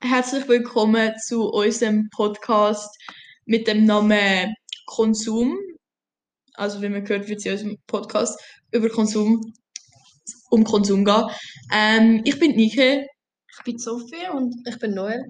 Herzlich 0.00 0.46
willkommen 0.48 1.12
zu 1.18 1.48
unserem 1.50 2.08
Podcast 2.10 2.96
mit 3.46 3.66
dem 3.66 3.84
Namen 3.84 4.54
Konsum. 4.86 5.58
Also, 6.54 6.80
wie 6.82 6.88
man 6.88 7.04
gehört, 7.04 7.28
wird 7.28 7.40
es 7.40 7.46
in 7.46 7.52
unserem 7.52 7.76
Podcast 7.86 8.40
über 8.70 8.88
Konsum, 8.90 9.40
um 10.50 10.62
Konsum 10.64 11.04
gehen. 11.04 11.24
Ähm, 11.72 12.22
ich 12.24 12.38
bin 12.38 12.54
Nike 12.54 13.06
Ich 13.50 13.64
bin 13.64 13.78
Sophie 13.78 14.28
und 14.32 14.54
ich 14.68 14.78
bin 14.78 14.94
Noel. 14.94 15.24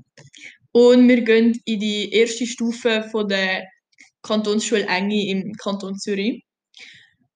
und 0.73 1.09
wir 1.09 1.23
gehen 1.23 1.59
in 1.64 1.80
die 1.80 2.12
erste 2.12 2.46
Stufe 2.46 3.05
von 3.11 3.27
der 3.29 3.64
Kantonsschule 4.23 4.87
Engi 4.87 5.30
im 5.30 5.55
Kanton 5.55 5.96
Zürich. 5.98 6.45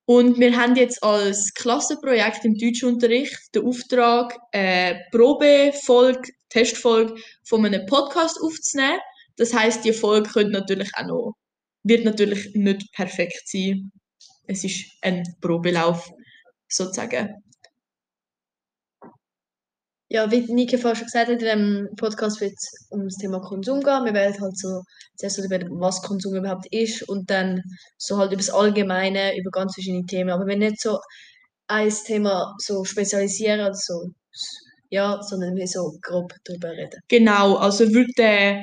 Und 0.04 0.38
wir 0.38 0.56
haben 0.56 0.74
jetzt 0.74 1.02
als 1.02 1.52
Klassenprojekt 1.54 2.44
im 2.44 2.56
Deutschunterricht 2.58 3.54
den 3.54 3.66
Auftrag, 3.66 4.36
eine 4.52 5.00
Probefolge, 5.12 6.32
Testfolge 6.48 7.14
von 7.44 7.64
einem 7.64 7.86
Podcast 7.86 8.38
aufzunehmen. 8.42 8.98
Das 9.36 9.54
heißt, 9.54 9.84
die 9.84 9.92
Folge 9.92 10.28
könnte 10.28 10.52
natürlich 10.52 10.90
auch 10.96 11.06
noch, 11.06 11.34
wird 11.84 12.04
natürlich 12.04 12.50
nicht 12.54 12.92
perfekt 12.92 13.42
sein. 13.46 13.92
Es 14.46 14.64
ist 14.64 14.84
ein 15.02 15.22
Probelauf, 15.40 16.10
sozusagen. 16.68 17.42
Ja, 20.14 20.30
wie 20.30 20.40
Nike 20.52 20.76
vorhin 20.76 20.96
schon 20.96 21.06
gesagt 21.06 21.28
hat, 21.28 21.32
in 21.32 21.38
diesem 21.38 21.88
Podcast 21.96 22.38
wird 22.42 22.52
es 22.52 22.86
um 22.90 23.04
das 23.04 23.16
Thema 23.16 23.40
Konsum 23.40 23.80
gehen. 23.80 24.04
Wir 24.04 24.12
werden 24.12 24.38
halt 24.42 24.58
so 24.58 24.82
zuerst 25.16 25.36
so 25.36 25.42
über 25.42 25.58
was 25.80 26.02
Konsum 26.02 26.34
überhaupt 26.34 26.66
ist 26.70 27.08
und 27.08 27.30
dann 27.30 27.62
so 27.96 28.18
halt 28.18 28.30
über 28.30 28.42
das 28.42 28.50
Allgemeine, 28.50 29.34
über 29.38 29.50
ganz 29.50 29.72
verschiedene 29.72 30.04
Themen. 30.04 30.28
Aber 30.28 30.46
wir 30.46 30.58
nicht 30.58 30.82
so 30.82 30.98
ein 31.66 31.88
Thema 32.04 32.54
so 32.58 32.84
spezialisieren 32.84 33.60
oder 33.60 33.72
so, 33.72 34.10
ja, 34.90 35.18
sondern 35.22 35.56
wir 35.56 35.66
so 35.66 35.96
grob 36.02 36.34
darüber 36.44 36.72
reden. 36.72 37.00
Genau, 37.08 37.56
also 37.56 37.88
würde 37.94 38.12
der 38.18 38.62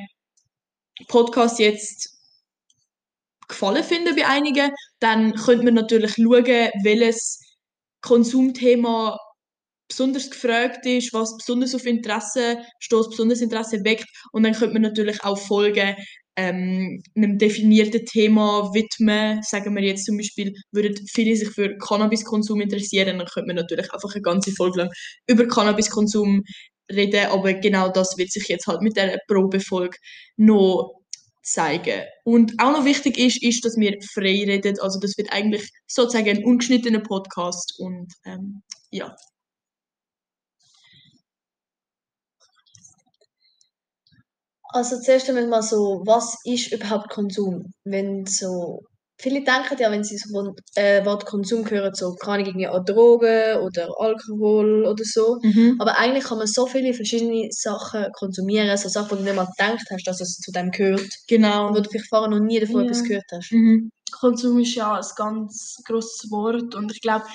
Podcast 1.07 1.57
jetzt 1.57 2.16
gefallen 3.48 3.84
finden 3.84 4.16
bei 4.16 4.27
einigen, 4.27 4.70
dann 4.99 5.34
könnte 5.34 5.66
man 5.66 5.73
natürlich 5.73 6.13
schauen, 6.13 6.70
welches 6.84 7.40
Konsumthema 8.01 9.18
besonders 9.90 10.29
gefragt 10.29 10.85
ist, 10.85 11.13
was 11.13 11.35
besonders 11.35 11.76
auf 11.76 11.85
Interesse 11.85 12.59
stößt, 12.79 13.09
besonders 13.09 13.41
Interesse 13.41 13.84
weckt. 13.84 14.05
Und 14.32 14.43
dann 14.43 14.54
könnte 14.54 14.73
man 14.73 14.84
natürlich 14.84 15.21
auch 15.23 15.37
Folgen 15.37 15.95
ähm, 16.37 17.01
einem 17.15 17.37
definierten 17.37 18.05
Thema 18.05 18.73
widmen. 18.73 19.41
Sagen 19.43 19.76
wir 19.76 19.84
jetzt 19.84 20.05
zum 20.05 20.15
Beispiel, 20.15 20.54
würden 20.71 20.95
viele 21.12 21.35
sich 21.35 21.49
für 21.49 21.76
Cannabiskonsum 21.77 22.62
interessieren, 22.62 23.17
dann 23.17 23.27
könnte 23.27 23.48
man 23.48 23.57
natürlich 23.57 23.91
einfach 23.91 24.13
eine 24.13 24.21
ganze 24.21 24.51
Folge 24.54 24.79
lang 24.79 24.90
über 25.27 25.45
Cannabiskonsum 25.48 26.43
reden. 26.90 27.26
Aber 27.32 27.54
genau 27.54 27.90
das 27.90 28.17
wird 28.17 28.32
sich 28.32 28.48
jetzt 28.48 28.67
halt 28.67 28.82
mit 28.82 28.95
der 28.95 29.20
Probefolge 29.27 29.98
noch 30.37 30.93
zeigen. 31.43 32.04
Und 32.23 32.54
auch 32.60 32.71
noch 32.71 32.85
wichtig 32.85 33.17
ist, 33.17 33.43
ist, 33.43 33.65
dass 33.65 33.76
wir 33.76 33.98
frei 34.13 34.43
reden. 34.45 34.79
Also 34.79 34.99
das 34.99 35.17
wird 35.17 35.32
eigentlich 35.34 35.70
sozusagen 35.87 36.29
ein 36.29 36.45
ungeschnittener 36.45 37.01
Podcast. 37.01 37.76
Und 37.79 38.13
ähm, 38.26 38.62
ja. 38.91 39.15
Also 44.71 44.99
zuerst 45.01 45.27
einmal 45.29 45.48
mal 45.48 45.63
so, 45.63 46.01
was 46.05 46.37
ist 46.43 46.71
überhaupt 46.71 47.09
Konsum? 47.09 47.73
Wenn 47.85 48.25
so, 48.27 48.81
viele 49.17 49.43
denken 49.43 49.77
ja, 49.79 49.91
wenn 49.91 50.03
sie 50.03 50.17
so 50.17 50.29
von 50.29 50.55
äh, 50.76 51.03
Wort 51.05 51.26
Konsum 51.26 51.67
hören, 51.70 51.93
so 51.95 52.13
keine 52.13 52.43
irgendwie 52.43 52.67
an 52.67 52.85
Drogen 52.85 53.57
oder 53.63 53.89
Alkohol 53.98 54.85
oder 54.85 55.03
so. 55.03 55.39
Mhm. 55.41 55.77
Aber 55.79 55.98
eigentlich 55.98 56.26
kann 56.26 56.37
man 56.37 56.45
so 56.48 56.67
viele 56.67 56.93
verschiedene 56.93 57.48
Sachen 57.51 58.05
konsumieren, 58.13 58.77
so 58.77 58.89
Sachen, 58.89 59.11
wo 59.11 59.15
du 59.15 59.23
nicht 59.23 59.35
mal 59.35 59.48
gedacht 59.57 59.87
hast, 59.91 60.05
dass 60.05 60.21
es 60.21 60.37
zu 60.37 60.51
dem 60.51 60.70
gehört. 60.70 61.09
Genau. 61.27 61.67
Und 61.70 61.76
wo 61.76 61.81
du 61.81 61.89
vielleicht 61.89 62.09
vorher 62.09 62.29
noch 62.29 62.39
nie 62.39 62.59
davon 62.59 62.81
Ja. 62.81 62.85
etwas 62.85 63.04
gehört 63.04 63.26
hast. 63.31 63.51
Mhm. 63.51 63.89
Konsum 64.11 64.59
ist 64.59 64.75
ja 64.75 64.95
ein 64.95 65.06
ganz 65.16 65.77
grosses 65.85 66.29
Wort 66.31 66.75
und 66.75 66.91
ich 66.91 67.01
glaube, 67.01 67.25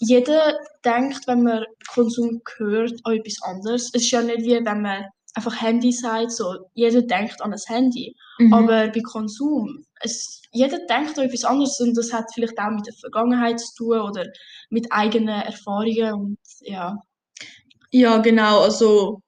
jeder 0.00 0.56
denkt, 0.84 1.26
wenn 1.26 1.42
man 1.42 1.64
Konsum 1.92 2.40
hört, 2.56 2.92
an 3.02 3.14
etwas 3.16 3.36
anderes. 3.42 3.90
Es 3.92 4.02
ist 4.02 4.10
ja 4.12 4.22
nicht 4.22 4.42
wie 4.42 4.64
wenn 4.64 4.82
man 4.82 5.04
einfach 5.34 5.60
Handy 5.60 5.92
sagt, 5.92 6.32
so 6.32 6.54
jeder 6.74 7.02
denkt 7.02 7.40
an 7.42 7.52
ein 7.52 7.60
Handy. 7.66 8.14
Mhm. 8.38 8.52
Aber 8.52 8.88
bei 8.88 9.00
Konsum, 9.00 9.84
es, 10.00 10.42
jeder 10.52 10.78
denkt 10.86 11.18
an 11.18 11.26
etwas 11.26 11.44
anderes 11.44 11.78
und 11.80 11.96
das 11.96 12.12
hat 12.12 12.26
vielleicht 12.34 12.58
auch 12.58 12.70
mit 12.70 12.86
der 12.86 12.94
Vergangenheit 12.94 13.60
zu 13.60 13.74
tun 13.76 14.00
oder 14.00 14.26
mit 14.70 14.86
eigenen 14.90 15.42
Erfahrungen 15.42 16.12
und 16.14 16.38
ja. 16.60 16.96
Ja, 17.90 18.18
genau. 18.18 18.60
Also, 18.60 19.20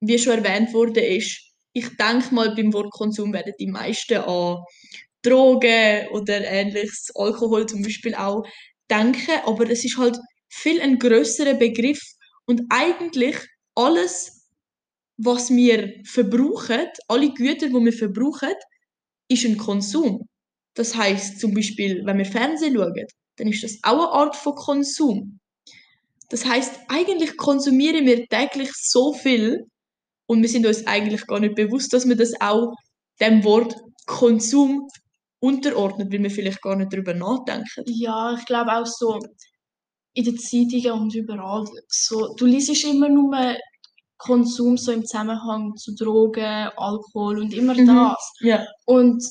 wie 0.00 0.18
schon 0.18 0.44
erwähnt 0.44 0.72
wurde, 0.72 1.00
ist, 1.00 1.52
ich 1.72 1.96
denke 1.96 2.34
mal, 2.34 2.54
beim 2.54 2.72
Wort 2.72 2.92
Konsum 2.92 3.32
werden 3.32 3.54
die 3.58 3.66
meisten 3.66 4.18
an 4.18 4.58
Drogen 5.22 6.08
oder 6.10 6.44
ähnliches, 6.44 7.10
Alkohol 7.14 7.66
zum 7.66 7.82
Beispiel 7.82 8.14
auch 8.14 8.44
denken, 8.90 9.40
aber 9.44 9.70
es 9.70 9.84
ist 9.84 9.96
halt 9.96 10.18
viel 10.48 10.80
ein 10.80 10.98
größerer 10.98 11.54
Begriff 11.54 12.00
und 12.46 12.62
eigentlich 12.68 13.36
alles, 13.74 14.41
was 15.24 15.50
wir 15.50 15.94
verbrauchen, 16.04 16.88
alle 17.08 17.32
Güter, 17.32 17.68
die 17.68 17.74
wir 17.74 17.92
verbrauchen, 17.92 18.54
ist 19.28 19.44
ein 19.44 19.56
Konsum. 19.56 20.26
Das 20.74 20.96
heißt 20.96 21.38
zum 21.40 21.54
Beispiel, 21.54 22.02
wenn 22.04 22.18
wir 22.18 22.24
Fernsehen 22.24 22.74
schauen, 22.74 23.06
dann 23.36 23.48
ist 23.48 23.62
das 23.62 23.78
auch 23.82 23.92
eine 23.92 24.08
Art 24.08 24.36
von 24.36 24.54
Konsum. 24.54 25.38
Das 26.28 26.46
heißt, 26.46 26.80
eigentlich 26.88 27.36
konsumieren 27.36 28.06
wir 28.06 28.26
täglich 28.26 28.70
so 28.74 29.12
viel 29.12 29.66
und 30.26 30.42
wir 30.42 30.48
sind 30.48 30.66
uns 30.66 30.86
eigentlich 30.86 31.26
gar 31.26 31.40
nicht 31.40 31.54
bewusst, 31.54 31.92
dass 31.92 32.08
wir 32.08 32.16
das 32.16 32.32
auch 32.40 32.72
dem 33.20 33.44
Wort 33.44 33.76
Konsum 34.06 34.88
unterordnet, 35.40 36.12
weil 36.12 36.22
wir 36.22 36.30
vielleicht 36.30 36.62
gar 36.62 36.76
nicht 36.76 36.92
darüber 36.92 37.14
nachdenken. 37.14 37.84
Ja, 37.86 38.34
ich 38.38 38.46
glaube 38.46 38.72
auch 38.72 38.86
so 38.86 39.18
in 40.14 40.24
den 40.24 40.38
Zeitungen 40.38 40.92
und 40.92 41.14
überall. 41.14 41.66
So, 41.88 42.34
du 42.34 42.46
liest 42.46 42.84
immer 42.84 43.08
nur 43.08 43.56
Konsum 44.26 44.76
so 44.76 44.92
im 44.92 45.04
Zusammenhang 45.04 45.74
zu 45.76 45.94
Drogen, 45.94 46.70
Alkohol 46.76 47.40
und 47.40 47.52
immer 47.54 47.74
Mhm. 47.74 47.86
das. 47.86 48.32
Ja, 48.40 48.66
Und 48.86 49.22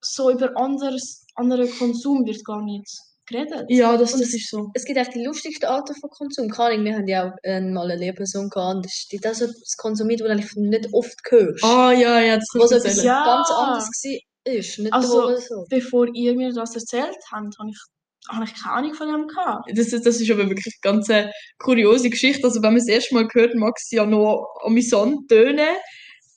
so 0.00 0.30
über 0.30 0.56
anderes, 0.56 1.24
anderen 1.34 1.70
Konsum 1.78 2.24
wird 2.26 2.44
gar 2.44 2.62
nicht 2.62 2.88
geredet. 3.26 3.66
ja 3.68 3.96
das, 3.96 4.12
das 4.12 4.32
ist 4.32 4.48
so. 4.50 4.70
Es 4.74 4.84
gibt 4.86 4.98
echt 4.98 5.14
die 5.14 5.24
lustigsten 5.24 5.68
Arten 5.68 5.94
von 6.00 6.08
Konsum. 6.10 6.48
Keine 6.48 6.74
Ahnung, 6.74 6.84
wir 6.86 6.94
haben 6.96 7.08
ja 7.08 7.28
auch 7.28 7.36
äh, 7.42 7.60
mal 7.60 7.90
eine 7.90 7.96
Lehrperson 8.00 8.48
gehabt 8.48 8.86
das- 8.86 9.06
hat 9.24 9.34
so 9.36 9.44
etwas 9.44 9.76
konsumiert, 9.76 10.20
was 10.22 10.54
du 10.54 10.60
nicht 10.62 10.88
oft 10.92 11.16
hörst. 11.28 11.62
Ah, 11.64 11.92
ja, 11.92 12.20
ja, 12.20 12.36
das 12.36 12.46
so 12.52 12.60
etwas. 12.64 13.02
Ja. 13.02 13.24
ganz 13.24 13.50
anderes 13.50 13.84
war. 13.86 14.18
Ist, 14.54 14.78
nicht 14.78 14.92
Also, 14.94 15.36
so. 15.36 15.64
Bevor 15.68 16.06
ihr 16.14 16.34
mir 16.34 16.50
das 16.54 16.74
erzählt 16.74 17.18
habt, 17.30 17.58
habe 17.58 17.68
ich, 17.70 17.78
habe 18.28 18.44
ich 18.44 18.54
keine 18.54 18.74
Ahnung 18.74 18.94
von 18.94 19.08
dem 19.08 19.26
gehabt. 19.28 19.70
Das, 19.74 19.92
ist- 19.92 20.06
das 20.06 20.20
ist 20.20 20.30
aber 20.30 20.48
wirklich 20.48 20.66
eine 20.66 20.92
ganz 20.92 21.08
äh, 21.08 21.30
kuriose 21.58 22.10
Geschichte. 22.10 22.44
Also, 22.44 22.62
wenn 22.62 22.72
man 22.72 22.80
es 22.82 22.88
erst 22.88 23.12
mal 23.12 23.28
hört, 23.32 23.54
mag 23.54 23.74
es 23.78 23.90
ja 23.90 24.06
noch 24.06 24.46
amüsant 24.64 25.28
tönen. 25.28 25.76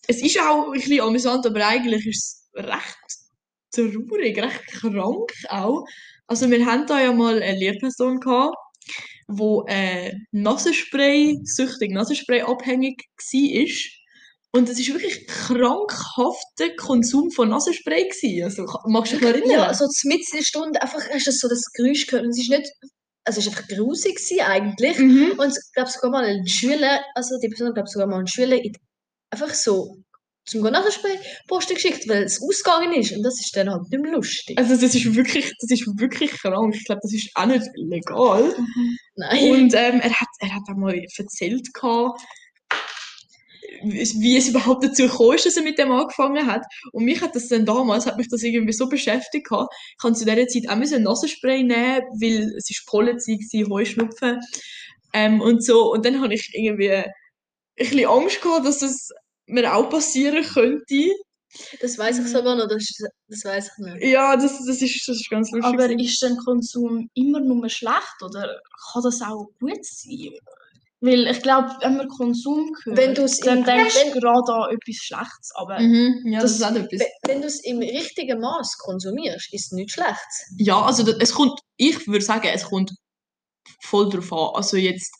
Es 0.08 0.22
ist 0.22 0.40
auch 0.40 0.68
ein 0.68 0.72
bisschen 0.74 1.02
amüsant, 1.02 1.46
aber 1.46 1.66
eigentlich 1.68 2.06
ist 2.08 2.50
es 2.54 2.66
recht 2.66 2.98
traurig, 3.72 4.38
recht 4.42 4.68
krank 4.68 5.32
auch. 5.50 5.86
Also, 6.28 6.50
wir 6.50 6.66
haben 6.66 6.88
da 6.88 7.02
ja 7.02 7.14
mal 7.14 7.42
eine 7.42 7.58
Lehrperson 7.60 8.20
gehabt, 8.20 8.56
wo 9.28 9.66
äh, 9.68 10.14
Nasenspray, 10.32 11.40
süchtig 11.44 11.92
Nasenspray 11.92 12.42
abhängig 12.42 13.04
war. 13.18 14.01
Und 14.54 14.68
es 14.68 14.80
ist 14.80 14.94
wirklich 14.94 15.28
krankhafter 15.28 16.76
Konsum 16.78 17.32
von 17.32 17.50
Nasenspray 17.50 18.10
gewesen. 18.10 18.44
Also, 18.44 18.66
magst 18.88 19.14
du 19.14 19.18
dich 19.18 19.26
noch 19.26 19.34
erinnern? 19.34 19.52
Ja, 19.52 19.74
so 19.74 19.86
mitten 20.04 20.26
in 20.32 20.38
der 20.38 20.44
Stunde 20.44 20.82
einfach 20.82 21.02
hast 21.10 21.28
du 21.28 21.32
so 21.32 21.48
das 21.48 21.72
Geräusch 21.74 22.06
gehört 22.08 22.26
und 22.26 22.32
es 22.32 22.40
ist 22.40 22.50
nicht, 22.50 22.70
also 23.24 23.40
es 23.40 23.48
ist 23.48 23.56
einfach 23.56 23.68
grusig 23.70 24.16
gewesen 24.18 24.42
eigentlich. 24.42 24.98
Mhm. 24.98 25.40
Und 25.40 25.52
ich 25.52 25.74
glaube 25.74 25.90
sogar 25.90 26.12
mal 26.12 26.26
ein 26.26 26.48
Schüler, 26.48 27.02
also 27.16 27.38
die 27.40 27.48
Person 27.48 27.74
glaube 27.74 27.88
sogar 27.88 28.08
mal 28.08 28.18
einen 28.18 28.28
Schüler 28.28 28.62
in, 28.62 28.74
einfach 29.30 29.54
so 29.54 30.04
zum 30.46 30.64
Nachsprechen 30.64 31.22
Posten 31.48 31.76
geschickt, 31.76 32.10
weil 32.10 32.24
es 32.24 32.42
ausgegangen 32.42 32.94
ist 32.94 33.16
und 33.16 33.24
das 33.24 33.40
ist 33.40 33.56
dann 33.56 33.70
halt 33.70 33.90
nicht 33.90 34.02
mehr 34.02 34.12
lustig. 34.12 34.58
Also 34.58 34.76
das 34.76 34.96
ist 34.96 35.16
wirklich, 35.16 35.54
das 35.62 35.72
ist 35.72 35.88
wirklich 35.98 36.32
krank. 36.32 36.76
Ich 36.76 36.84
glaube, 36.84 37.02
das 37.04 37.14
ist 37.14 37.30
auch 37.36 37.46
nicht 37.46 37.66
legal. 37.76 38.54
Nein. 39.16 39.52
Und 39.52 39.74
ähm, 39.76 40.02
er 40.02 40.12
hat, 40.12 40.28
er 40.40 40.56
hat 40.56 40.64
einmal 40.68 41.00
erzählt 41.18 41.74
gehabt, 41.74 42.20
wie 43.84 44.02
es- 44.02 44.16
es 44.16 44.50
überhaupt 44.50 44.84
dazu 44.84 45.04
gekommen 45.04 45.36
ist, 45.36 45.46
dass 45.46 45.58
er 45.58 45.64
mit 45.64 45.78
dem 45.78 45.92
angefangen 45.92 46.46
hat. 46.46 46.64
Und 46.92 47.06
mich 47.06 47.22
hat 47.22 47.36
das 47.36 47.48
dann 47.48 47.66
damals, 47.66 48.06
hat 48.06 48.18
mich 48.18 48.28
das 48.30 48.44
irgendwie 48.44 48.74
so 48.74 48.88
beschäftigt 48.90 49.48
gehabt. 49.50 49.74
Ich 49.98 50.04
habe 50.04 50.14
zu 50.16 50.26
dieser 50.26 50.48
Zeit 50.48 50.70
auch 50.70 50.76
müssen 50.76 51.04
Nasenspray 51.04 51.64
nehmen, 51.64 52.02
weil 52.20 52.54
es 52.58 52.70
ist 52.70 52.86
Pollenzeit 52.88 53.40
war, 53.40 53.70
Heuschnupfen 53.78 54.40
ähm, 55.14 55.42
und 55.42 55.64
so. 55.64 55.92
Und 55.92 56.06
dann 56.06 56.22
habe 56.22 56.34
ich 56.34 56.50
irgendwie 56.54 56.92
ein 56.92 57.06
bisschen 57.76 58.06
Angst 58.08 58.42
gehabt, 58.42 58.66
dass 58.66 58.80
das 58.80 59.10
mir 59.48 59.74
auch 59.74 59.90
passieren 59.90 60.44
könnte. 60.44 61.12
das 61.82 61.98
weiß 61.98 62.20
ich 62.20 62.28
sogar 62.28 62.56
noch, 62.56 62.68
das, 62.68 62.88
das 63.28 63.44
weiß 63.44 63.72
ich 63.78 63.86
nicht. 63.86 64.04
Ja, 64.12 64.36
das, 64.36 64.66
das, 64.66 64.82
ist, 64.82 65.08
das 65.08 65.18
ist 65.18 65.30
ganz 65.30 65.52
lustig. 65.52 65.74
Aber 65.74 65.90
ist 66.00 66.22
denn 66.22 66.38
Konsum 66.38 67.10
immer 67.14 67.40
nur 67.42 67.68
schlecht 67.70 68.22
oder 68.24 68.60
kann 68.94 69.04
das 69.04 69.22
auch 69.22 69.48
gut 69.60 69.84
sein? 69.86 70.32
Weil 71.04 71.26
ich 71.28 71.42
glaube, 71.42 71.70
wenn 71.82 71.98
man 71.98 72.08
Konsum 72.10 72.76
hört, 72.84 72.96
Wenn 72.98 73.16
du's 73.16 73.40
dann 73.40 73.64
denkst 73.64 73.96
du 74.14 74.20
gerade 74.20 74.54
an 74.54 74.70
etwas 74.76 74.96
Schlechtes. 74.98 75.52
Aber 75.56 75.80
Mhm, 75.80 76.22
ja, 76.32 76.40
das, 76.42 76.60
Das- 76.60 76.60
ist 76.60 76.64
auch 76.78 76.84
etwas. 76.84 77.08
Wenn- 77.26 77.42
du 77.42 77.48
es 77.48 77.64
im 77.64 77.80
richtigen 77.80 78.40
Maß 78.40 78.78
konsumierst, 78.78 79.52
ist 79.52 79.66
es 79.66 79.72
nichts 79.72 79.94
Schlechtes. 79.94 80.54
Ja, 80.58 80.80
also 80.82 81.02
das, 81.04 81.16
es 81.20 81.34
kommt, 81.34 81.60
ich 81.78 82.08
würde 82.08 82.24
sagen, 82.24 82.48
es 82.54 82.64
kommt 82.66 82.92
voll 83.82 84.10
drauf 84.12 84.32
an. 84.32 84.56
Also 84.56 84.78
jetzt, 84.78 85.12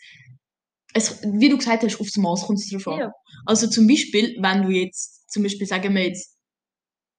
es, 0.94 1.20
wie 1.24 1.50
du 1.50 1.58
gesagt 1.58 1.82
hast, 1.84 2.00
aufs 2.00 2.16
Maß 2.18 2.44
kommt 2.46 2.60
es 2.60 2.70
drauf 2.70 2.88
an. 2.88 3.00
Ja. 3.00 3.12
Also 3.48 3.68
zum 3.68 3.88
Beispiel, 3.88 4.38
wenn 4.40 4.62
du 4.64 4.70
jetzt, 4.70 5.32
zum 5.32 5.42
Beispiel 5.42 5.66
sagen 5.66 5.96
wir 5.96 6.06
jetzt, 6.06 6.36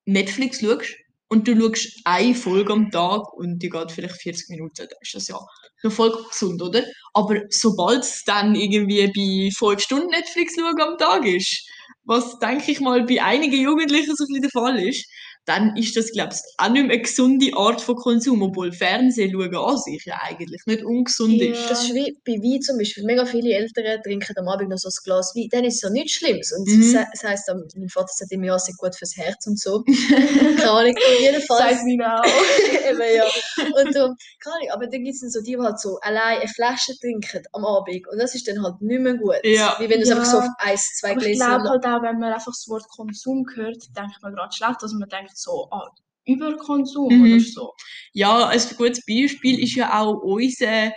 Netflix 0.05 0.61
schaust 0.61 0.95
und 1.29 1.49
du 1.49 1.59
schaust 1.59 2.01
eine 2.05 2.35
Folge 2.35 2.73
am 2.73 2.91
Tag 2.91 3.33
und 3.35 3.59
die 3.61 3.71
geht 3.71 3.91
vielleicht 3.93 4.17
40 4.21 4.51
Minuten, 4.51 4.75
dann 4.77 4.89
ist 5.01 5.15
das 5.15 5.29
ja 5.29 5.39
noch 5.83 5.93
voll 5.93 6.13
gesund, 6.29 6.61
oder? 6.63 6.85
Aber 7.15 7.43
sobald 7.51 8.03
es 8.05 8.25
dann 8.25 8.55
irgendwie 8.55 9.07
bei 9.09 9.51
5 9.57 9.81
Stunden 9.83 10.09
Netflix 10.11 10.55
schauen 10.57 10.81
am 10.81 10.99
Tag 10.99 11.27
ist, 11.27 11.69
was 12.05 12.39
denke 12.39 12.73
ich 12.73 12.81
mal 12.81 13.05
bei 13.05 13.23
einigen 13.23 13.61
Jugendlichen 13.61 14.15
so 14.17 14.25
ein 14.25 14.29
bisschen 14.29 14.43
der 14.43 14.51
Fall 14.51 14.79
ist, 14.79 15.07
dann 15.45 15.77
ist 15.77 15.97
das, 15.97 16.13
glaube 16.13 16.35
ich, 16.35 16.41
auch 16.59 16.69
nicht 16.71 16.83
mehr 16.87 16.93
eine 16.93 17.03
gesunde 17.03 17.51
Art 17.57 17.81
von 17.81 17.97
Konsum, 17.97 18.43
obwohl 18.43 18.71
Fernsehen 18.73 19.33
schauen 19.33 19.55
an 19.57 19.77
sich 19.79 20.05
ja 20.05 20.19
eigentlich 20.23 20.63
nicht 20.67 20.85
ungesund 20.85 21.35
Ja. 21.35 21.51
ist. 21.53 21.69
Das 21.71 21.83
ist 21.85 21.95
wie 21.95 22.17
bei 22.25 22.33
Wein 22.35 22.61
zum 22.63 22.79
Beispiel. 22.79 23.05
Mega 23.05 23.25
viele 23.27 23.53
Eltern 23.55 24.01
trinken 24.03 24.37
am 24.39 24.49
Abend 24.49 24.69
noch 24.71 24.79
so 24.79 24.89
ein 24.89 24.95
Glas 25.05 25.33
Wein. 25.35 25.49
Dann 25.51 25.65
ist 25.65 25.77
es 25.77 25.83
ja 25.83 25.91
nichts 25.91 26.13
Schlimmes. 26.13 26.53
Und 26.57 26.69
Mhm. 26.69 26.93
das 27.13 27.25
heisst, 27.25 27.51
mein 27.77 27.89
Vater 27.89 28.13
sagt 28.15 28.31
immer, 28.33 28.47
ja, 28.47 28.55
es 28.57 28.69
ist 28.69 28.79
gut 28.79 28.95
fürs 28.95 29.17
Herz 29.17 29.47
und 29.47 29.59
so. 29.59 29.83
Keine 30.59 30.71
Ahnung. 30.71 30.95
Jedenfalls. 31.21 31.77
Sag 31.79 31.85
mir 31.85 32.07
auch. 32.21 32.25
Eben, 32.91 33.17
ja. 33.17 33.25
Und 33.65 33.95
keine 33.95 34.55
Ahnung, 34.57 34.69
aber 34.73 34.87
dann 34.87 35.03
gibt 35.05 35.15
es 35.21 35.33
so 35.33 35.41
die, 35.41 35.53
die 35.53 35.59
halt 35.59 35.81
so 35.81 35.99
allein 36.03 36.39
eine 36.41 36.49
Flasche 36.49 36.97
trinken 37.01 37.43
am 37.53 37.65
Abend. 37.65 38.07
Und 38.09 38.19
das 38.19 38.35
ist 38.35 38.47
dann 38.49 38.63
halt 38.63 38.81
nicht 38.81 39.01
mehr 39.01 39.15
gut. 39.15 39.37
Ja. 39.45 39.77
Wie 39.79 39.89
wenn 39.89 39.99
du 39.99 40.03
es 40.05 40.09
Ja. 40.09 40.17
einfach 40.17 40.31
so 40.31 40.39
auf 40.39 40.47
eins, 40.59 40.95
zwei 41.01 41.11
Aber 41.13 41.21
ich 41.21 41.25
Gläser 41.27 41.47
glaube 41.47 41.69
halt 41.69 41.85
auch, 41.85 42.03
wenn 42.03 42.19
man 42.19 42.33
einfach 42.33 42.53
das 42.53 42.67
Wort 42.69 42.87
Konsum 42.89 43.45
hört, 43.55 43.79
denkt 43.97 44.23
man 44.23 44.35
gerade 44.35 44.53
schlecht, 44.55 44.83
dass 44.83 44.93
man 44.93 45.09
denkt 45.09 45.32
so, 45.35 45.69
ah, 45.71 45.89
Überkonsum 46.27 47.19
Mhm. 47.19 47.33
oder 47.35 47.41
so. 47.41 47.73
Ja, 48.13 48.47
ein 48.49 48.61
gutes 48.77 49.05
Beispiel 49.07 49.63
ist 49.63 49.75
ja 49.75 50.01
auch 50.01 50.15
unser 50.23 50.93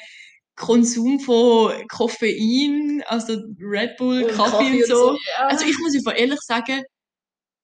Konsum 0.56 1.20
von 1.20 1.74
Koffein, 1.90 3.04
also 3.08 3.38
Red 3.60 3.98
Bull, 3.98 4.24
Und 4.24 4.32
Kaffee, 4.32 4.52
Kaffee 4.52 4.72
und 4.72 4.82
und 4.84 4.88
so. 4.88 4.96
so. 4.96 5.18
Ja. 5.38 5.48
Also 5.48 5.66
ich 5.66 5.78
muss 5.80 5.96
einfach 5.96 6.18
ehrlich 6.18 6.40
sagen, 6.42 6.84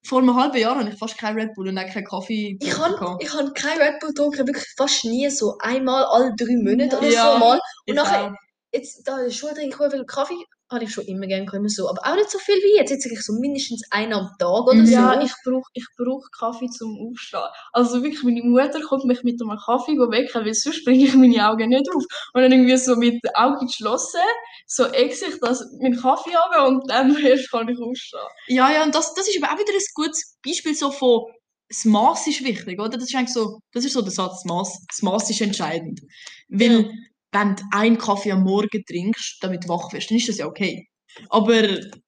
vor 0.03 0.19
einem 0.19 0.35
halben 0.35 0.57
Jahr 0.57 0.75
habe 0.77 0.89
ich 0.89 0.97
fast 0.97 1.17
kein 1.17 1.35
Red 1.39 1.53
Bull 1.53 1.67
und 1.69 1.77
auch 1.77 1.85
keinen 1.87 2.05
Kaffee 2.05 2.57
Ich 2.59 2.69
getrunken 2.71 2.81
habe 2.93 2.99
gehabt. 2.99 3.23
ich 3.23 3.33
hab 3.33 3.55
kein 3.55 3.77
Red 3.79 3.99
Bull 3.99 4.09
getrunken, 4.09 4.47
wirklich 4.47 4.65
fast 4.75 5.05
nie, 5.05 5.29
so 5.29 5.57
einmal 5.59 6.03
alle 6.05 6.33
drei 6.35 6.55
Monate 6.57 6.97
oder 6.97 7.07
Ja. 7.09 7.33
so 7.33 7.39
mal. 7.39 7.59
Ich 7.85 7.91
Und 7.91 7.95
nachher, 7.97 8.25
auch. 8.27 8.31
jetzt 8.73 9.07
da 9.07 9.19
in 9.19 9.25
der 9.25 9.31
Schule 9.31 9.53
trinke 9.53 9.85
ich 9.85 9.91
viel 9.93 10.05
Kaffee, 10.05 10.43
habe 10.71 10.85
ich 10.85 10.91
schon 10.91 11.05
immer 11.05 11.27
gerne 11.27 11.45
immer 11.51 11.69
so, 11.69 11.89
aber 11.89 12.01
auch 12.05 12.15
nicht 12.15 12.29
so 12.29 12.39
viel 12.39 12.55
wie 12.55 12.77
jetzt. 12.77 12.91
Jetzt 12.91 13.05
ich 13.05 13.21
so 13.21 13.33
mindestens 13.33 13.83
einen 13.91 14.13
am 14.13 14.29
Tag 14.39 14.67
oder 14.67 14.85
so. 14.85 14.91
Ja, 14.91 15.21
ich 15.21 15.31
brauche 15.43 15.69
ich 15.73 15.85
brauch 15.97 16.25
Kaffee 16.37 16.69
zum 16.69 16.97
Aufstehen. 16.97 17.41
Also 17.73 18.01
wirklich, 18.03 18.23
meine 18.23 18.41
Mutter 18.43 18.81
kommt 18.81 19.05
mich 19.05 19.23
mit 19.23 19.41
einem 19.41 19.57
Kaffee 19.57 19.97
wecken, 19.97 20.45
weil 20.45 20.53
sonst 20.53 20.85
bringe 20.85 21.05
ich 21.05 21.15
meine 21.15 21.47
Augen 21.47 21.69
nicht 21.69 21.89
auf. 21.89 22.03
Und 22.33 22.41
dann 22.41 22.51
irgendwie 22.51 22.77
so 22.77 22.95
mit 22.95 23.23
den 23.23 23.35
Augen 23.35 23.67
geschlossen, 23.67 24.21
so 24.65 24.85
exe 24.85 25.25
ich 25.25 25.39
das, 25.41 25.65
meinen 25.79 25.99
Kaffee 25.99 26.31
runter 26.35 26.67
und 26.67 26.89
dann 26.89 27.15
erst 27.23 27.51
kann 27.51 27.67
ich 27.67 27.79
aufstehen. 27.79 28.19
Ja, 28.47 28.71
ja, 28.71 28.83
und 28.83 28.95
das, 28.95 29.13
das 29.13 29.27
ist 29.27 29.43
aber 29.43 29.53
auch 29.53 29.59
wieder 29.59 29.73
ein 29.73 29.81
gutes 29.93 30.37
Beispiel 30.45 30.75
so 30.75 30.91
von, 30.91 31.25
das 31.71 31.85
Maß 31.85 32.27
ist 32.27 32.43
wichtig, 32.43 32.79
oder? 32.79 32.89
Das 32.89 33.03
ist 33.03 33.15
eigentlich 33.15 33.33
so, 33.33 33.59
das 33.71 33.85
ist 33.85 33.93
so 33.93 34.01
der 34.01 34.11
Satz, 34.11 34.43
das 34.43 34.45
Maß, 34.45 34.85
das 34.89 35.01
Maß 35.01 35.29
ist 35.29 35.41
entscheidend. 35.41 36.01
Weil, 36.49 36.91
wenn 37.31 37.55
du 37.55 37.63
einen 37.71 37.97
Kaffee 37.97 38.31
am 38.31 38.43
Morgen 38.43 38.83
trinkst, 38.87 39.37
damit 39.41 39.63
du 39.63 39.69
wach 39.69 39.91
wirst, 39.93 40.09
dann 40.11 40.17
ist 40.17 40.29
das 40.29 40.37
ja 40.37 40.45
okay. 40.45 40.87
Aber 41.29 41.61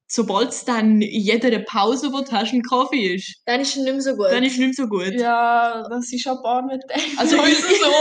sobald 0.07 0.49
es 0.51 0.63
dann 0.63 1.01
in 1.01 1.21
jeder 1.21 1.59
Pause, 1.59 2.09
die 2.09 2.23
du 2.23 2.31
hast, 2.31 2.53
ein 2.53 2.61
Kaffee 2.61 3.15
ist, 3.15 3.35
Dann 3.45 3.59
ist 3.59 3.69
es 3.75 3.83
nicht 3.83 3.91
mehr 3.91 4.01
so 4.01 4.15
gut. 4.15 4.27
dann 4.31 4.43
ist 4.43 4.53
es 4.53 4.59
nicht 4.59 4.77
mehr 4.77 4.85
so 4.85 4.89
gut. 4.89 5.13
Ja, 5.19 5.85
das 5.89 6.11
ist 6.13 6.25
ein 6.27 6.41
paar 6.41 6.61
nicht 6.65 6.83
Also 7.17 7.35
bei 7.37 7.43
uns 7.43 7.59
so. 7.61 7.91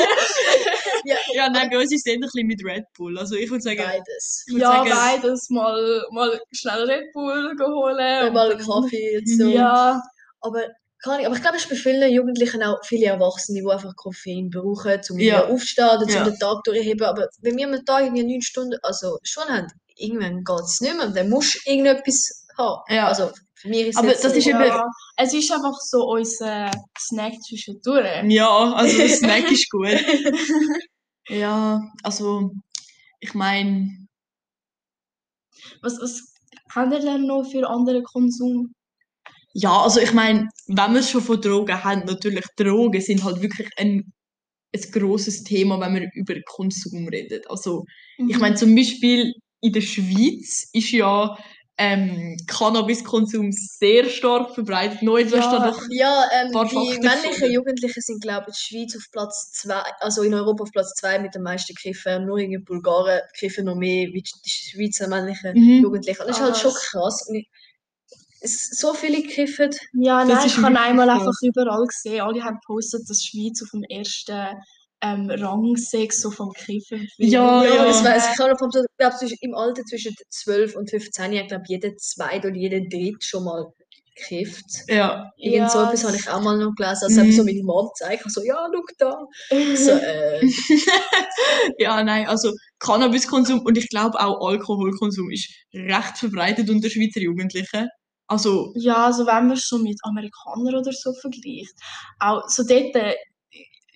ja, 1.04 1.16
Ja, 1.34 1.48
nein, 1.48 1.70
bei 1.70 1.78
uns 1.78 1.92
ist 1.92 2.06
es 2.06 2.06
eher 2.06 2.18
ein 2.18 2.20
bisschen 2.20 2.46
mit 2.46 2.62
Red 2.64 2.84
Bull. 2.96 3.18
Also 3.18 3.34
ich 3.34 3.50
würde 3.50 3.62
sagen, 3.62 3.78
beides. 3.84 4.44
würd 4.48 4.60
Ja, 4.62 4.68
sagen, 4.68 4.90
beides. 4.90 5.50
Mal, 5.50 6.04
mal 6.12 6.40
schnell 6.52 6.82
Red 6.84 7.12
Bull 7.12 7.54
geholt. 7.56 7.98
Dann 7.98 8.32
mal 8.32 8.52
einen 8.52 8.60
Kaffee 8.64 9.18
und 9.18 9.28
so. 9.28 9.48
Ja, 9.48 10.00
Aber, 10.40 10.62
keine 11.02 11.16
Ahnung, 11.16 11.26
aber 11.26 11.36
ich 11.36 11.42
glaube, 11.42 11.56
es 11.56 11.64
ist 11.64 11.70
bei 11.70 11.76
vielen 11.76 12.12
Jugendlichen 12.12 12.62
auch 12.62 12.78
viele 12.84 13.06
Erwachsene, 13.06 13.60
die 13.60 13.70
einfach 13.70 13.94
Koffein 13.96 14.50
brauchen, 14.50 15.00
um 15.10 15.18
Ja. 15.18 15.42
wieder 15.42 15.48
aufzustehen 15.48 15.88
oder 15.88 16.08
Ja. 16.10 16.18
um 16.24 16.24
den 16.30 16.38
Tag 16.38 16.62
durchzuheben. 16.64 17.06
Aber 17.06 17.28
wenn 17.40 17.56
wir 17.56 17.66
am 17.68 17.84
Tag 17.84 18.02
irgendwie 18.04 18.24
neun 18.24 18.42
Stunden, 18.42 18.78
also 18.82 19.18
schon 19.22 19.44
haben, 19.48 19.66
irgendwann 19.96 20.44
geht 20.44 20.60
es 20.64 20.80
nicht 20.80 20.96
mehr. 20.96 21.08
Dann 21.08 21.28
musst 21.28 21.54
du 21.54 21.70
irgendetwas 21.70 22.46
haben. 22.56 22.82
Ja. 22.88 23.08
Also, 23.08 23.30
für 23.54 23.68
mich 23.68 23.80
ist 23.88 23.88
es 23.90 23.96
Aber 23.96 24.08
das 24.08 24.22
so, 24.22 24.28
ist 24.28 24.46
eben-. 24.46 24.80
Es 25.16 25.32
ist 25.34 25.52
einfach 25.52 25.76
so 25.80 26.04
unser 26.10 26.70
Snack 26.98 27.34
zwischendurch. 27.42 28.24
Ja, 28.28 28.72
also 28.74 28.96
der 28.96 29.08
Snack 29.08 29.50
ist 29.50 29.70
gut. 29.70 29.86
Ja, 31.28 31.80
also 32.02 32.50
ich 33.20 33.32
meine, 33.32 33.88
Was, 35.80 35.98
was 36.00 36.34
haben 36.74 36.90
wir 36.90 36.98
denn 36.98 37.26
noch 37.26 37.44
für 37.44 37.68
andere 37.68 38.02
Konsum? 38.02 38.72
Ja, 39.54 39.82
also 39.82 40.00
ich 40.00 40.12
meine, 40.12 40.48
wenn 40.66 40.94
wir 40.94 41.02
schon 41.02 41.22
von 41.22 41.40
Drogen 41.40 41.84
haben, 41.84 42.04
natürlich 42.06 42.44
Drogen 42.56 43.00
sind 43.00 43.24
halt 43.24 43.42
wirklich 43.42 43.68
ein, 43.76 44.12
ein 44.74 44.90
grosses 44.92 45.44
Thema, 45.44 45.78
wenn 45.80 45.94
wir 45.94 46.08
über 46.14 46.34
Konsum 46.46 47.08
reden. 47.08 47.42
Also 47.48 47.84
ich 48.16 48.38
meine 48.38 48.54
zum 48.56 48.74
Beispiel 48.74 49.34
in 49.60 49.72
der 49.72 49.80
Schweiz 49.82 50.68
ist 50.72 50.90
ja 50.90 51.36
ähm, 51.78 52.36
Cannabiskonsum 52.46 53.50
sehr 53.52 54.04
stark 54.08 54.54
verbreitet. 54.54 55.02
Neu 55.02 55.20
ja. 55.22 55.28
Ja. 55.36 55.70
doch 55.70 55.82
Ja, 55.90 56.24
ähm, 56.32 56.52
die 56.52 56.98
männlichen. 57.00 57.50
Jugendlichen 57.52 58.00
sind, 58.00 58.22
glaube 58.22 58.46
ich, 58.50 58.70
in 58.72 58.80
der 58.80 58.86
Schweiz 58.86 58.96
auf 58.96 59.10
Platz 59.10 59.52
zwei, 59.52 59.82
also 60.00 60.22
in 60.22 60.34
Europa 60.34 60.64
auf 60.64 60.70
Platz 60.70 60.94
zwei 60.94 61.18
mit 61.18 61.34
den 61.34 61.42
meisten 61.42 61.74
Kiffen. 61.74 62.26
Nur 62.26 62.38
in 62.38 62.62
Bulgarien 62.64 63.20
kiffen 63.38 63.64
noch 63.64 63.74
mehr 63.76 64.08
wie 64.08 64.22
die 64.22 64.50
Schweizer 64.50 65.08
männlichen 65.08 65.54
Mhm. 65.54 65.82
Jugendlichen. 65.82 66.20
Und 66.20 66.28
das 66.28 66.38
ist 66.38 66.42
halt 66.42 66.56
schon 66.56 66.72
krass. 66.72 67.26
Und 67.28 67.36
ich, 67.36 67.48
es, 67.48 67.50
so 68.44 68.94
viele 68.94 69.22
kiffen. 69.22 69.70
Ja, 69.94 70.24
Das 70.24 70.28
nein, 70.28 70.46
ich 70.46 70.56
habe 70.58 70.78
einmal 70.80 71.06
krass. 71.06 71.20
einfach 71.20 71.32
überall 71.42 71.86
gesehen, 71.86 72.20
alle 72.20 72.42
haben 72.42 72.58
gepostet, 72.60 73.02
dass 73.08 73.22
Schweiz 73.22 73.62
auf 73.62 73.70
dem 73.70 73.84
ersten 73.84 74.56
ähm, 75.04 75.30
Rang 75.30 75.76
sei, 75.76 76.08
so 76.10 76.30
vom 76.30 76.52
Kiffen. 76.52 77.08
Ja, 77.18 77.64
ja, 77.64 77.74
ja. 77.74 77.84
das 77.86 78.04
weiß 78.04 78.22
ich. 78.24 78.24
Ich 78.24 78.30
ich 78.30 78.36
glaube, 78.98 79.34
im 79.40 79.54
Alter 79.54 79.82
zwischen 79.84 80.14
12 80.30 80.76
und 80.76 80.90
15 80.90 81.32
Jahren, 81.32 81.48
glaube 81.48 81.64
jeder 81.66 81.96
zweite 81.96 82.48
oder 82.48 82.56
jeder 82.56 82.80
dritte 82.80 83.16
schon 83.20 83.44
mal 83.44 83.66
gekifft. 84.14 84.64
Ja, 84.88 85.30
Irgend 85.38 85.70
so 85.70 85.78
Ja, 85.78 85.88
etwas 85.88 86.04
habe 86.04 86.16
ich 86.16 86.28
auch 86.28 86.42
mal 86.42 86.56
noch 86.58 86.74
gelesen. 86.76 87.04
Also 87.04 87.20
Mhm. 87.24 87.32
so 87.32 87.44
meine 87.44 87.62
Mom 87.62 87.88
gezeigt, 87.88 88.24
so, 88.30 88.42
ja, 88.44 88.68
schau 88.72 88.82
da. 88.98 89.18
So, 89.74 89.90
äh, 89.90 90.46
ja, 91.78 92.02
nein, 92.04 92.26
also 92.28 92.52
Cannabiskonsum 92.78 93.60
und 93.64 93.76
ich 93.78 93.88
glaube 93.88 94.20
auch 94.20 94.46
Alkoholkonsum 94.46 95.30
ist 95.30 95.48
recht 95.74 96.18
verbreitet 96.18 96.70
unter 96.70 96.90
Schweizer 96.90 97.20
Jugendlichen. 97.20 97.88
Also, 98.28 98.72
Ja, 98.76 99.06
also 99.06 99.26
wenn 99.26 99.46
man 99.48 99.56
es 99.56 99.66
so 99.68 99.78
mit 99.78 99.98
Amerikanern 100.04 100.74
oder 100.74 100.92
so 100.92 101.12
vergleicht. 101.14 101.74
Auch 102.18 102.48
so 102.48 102.62
dort 102.64 102.94
äh, 102.96 103.14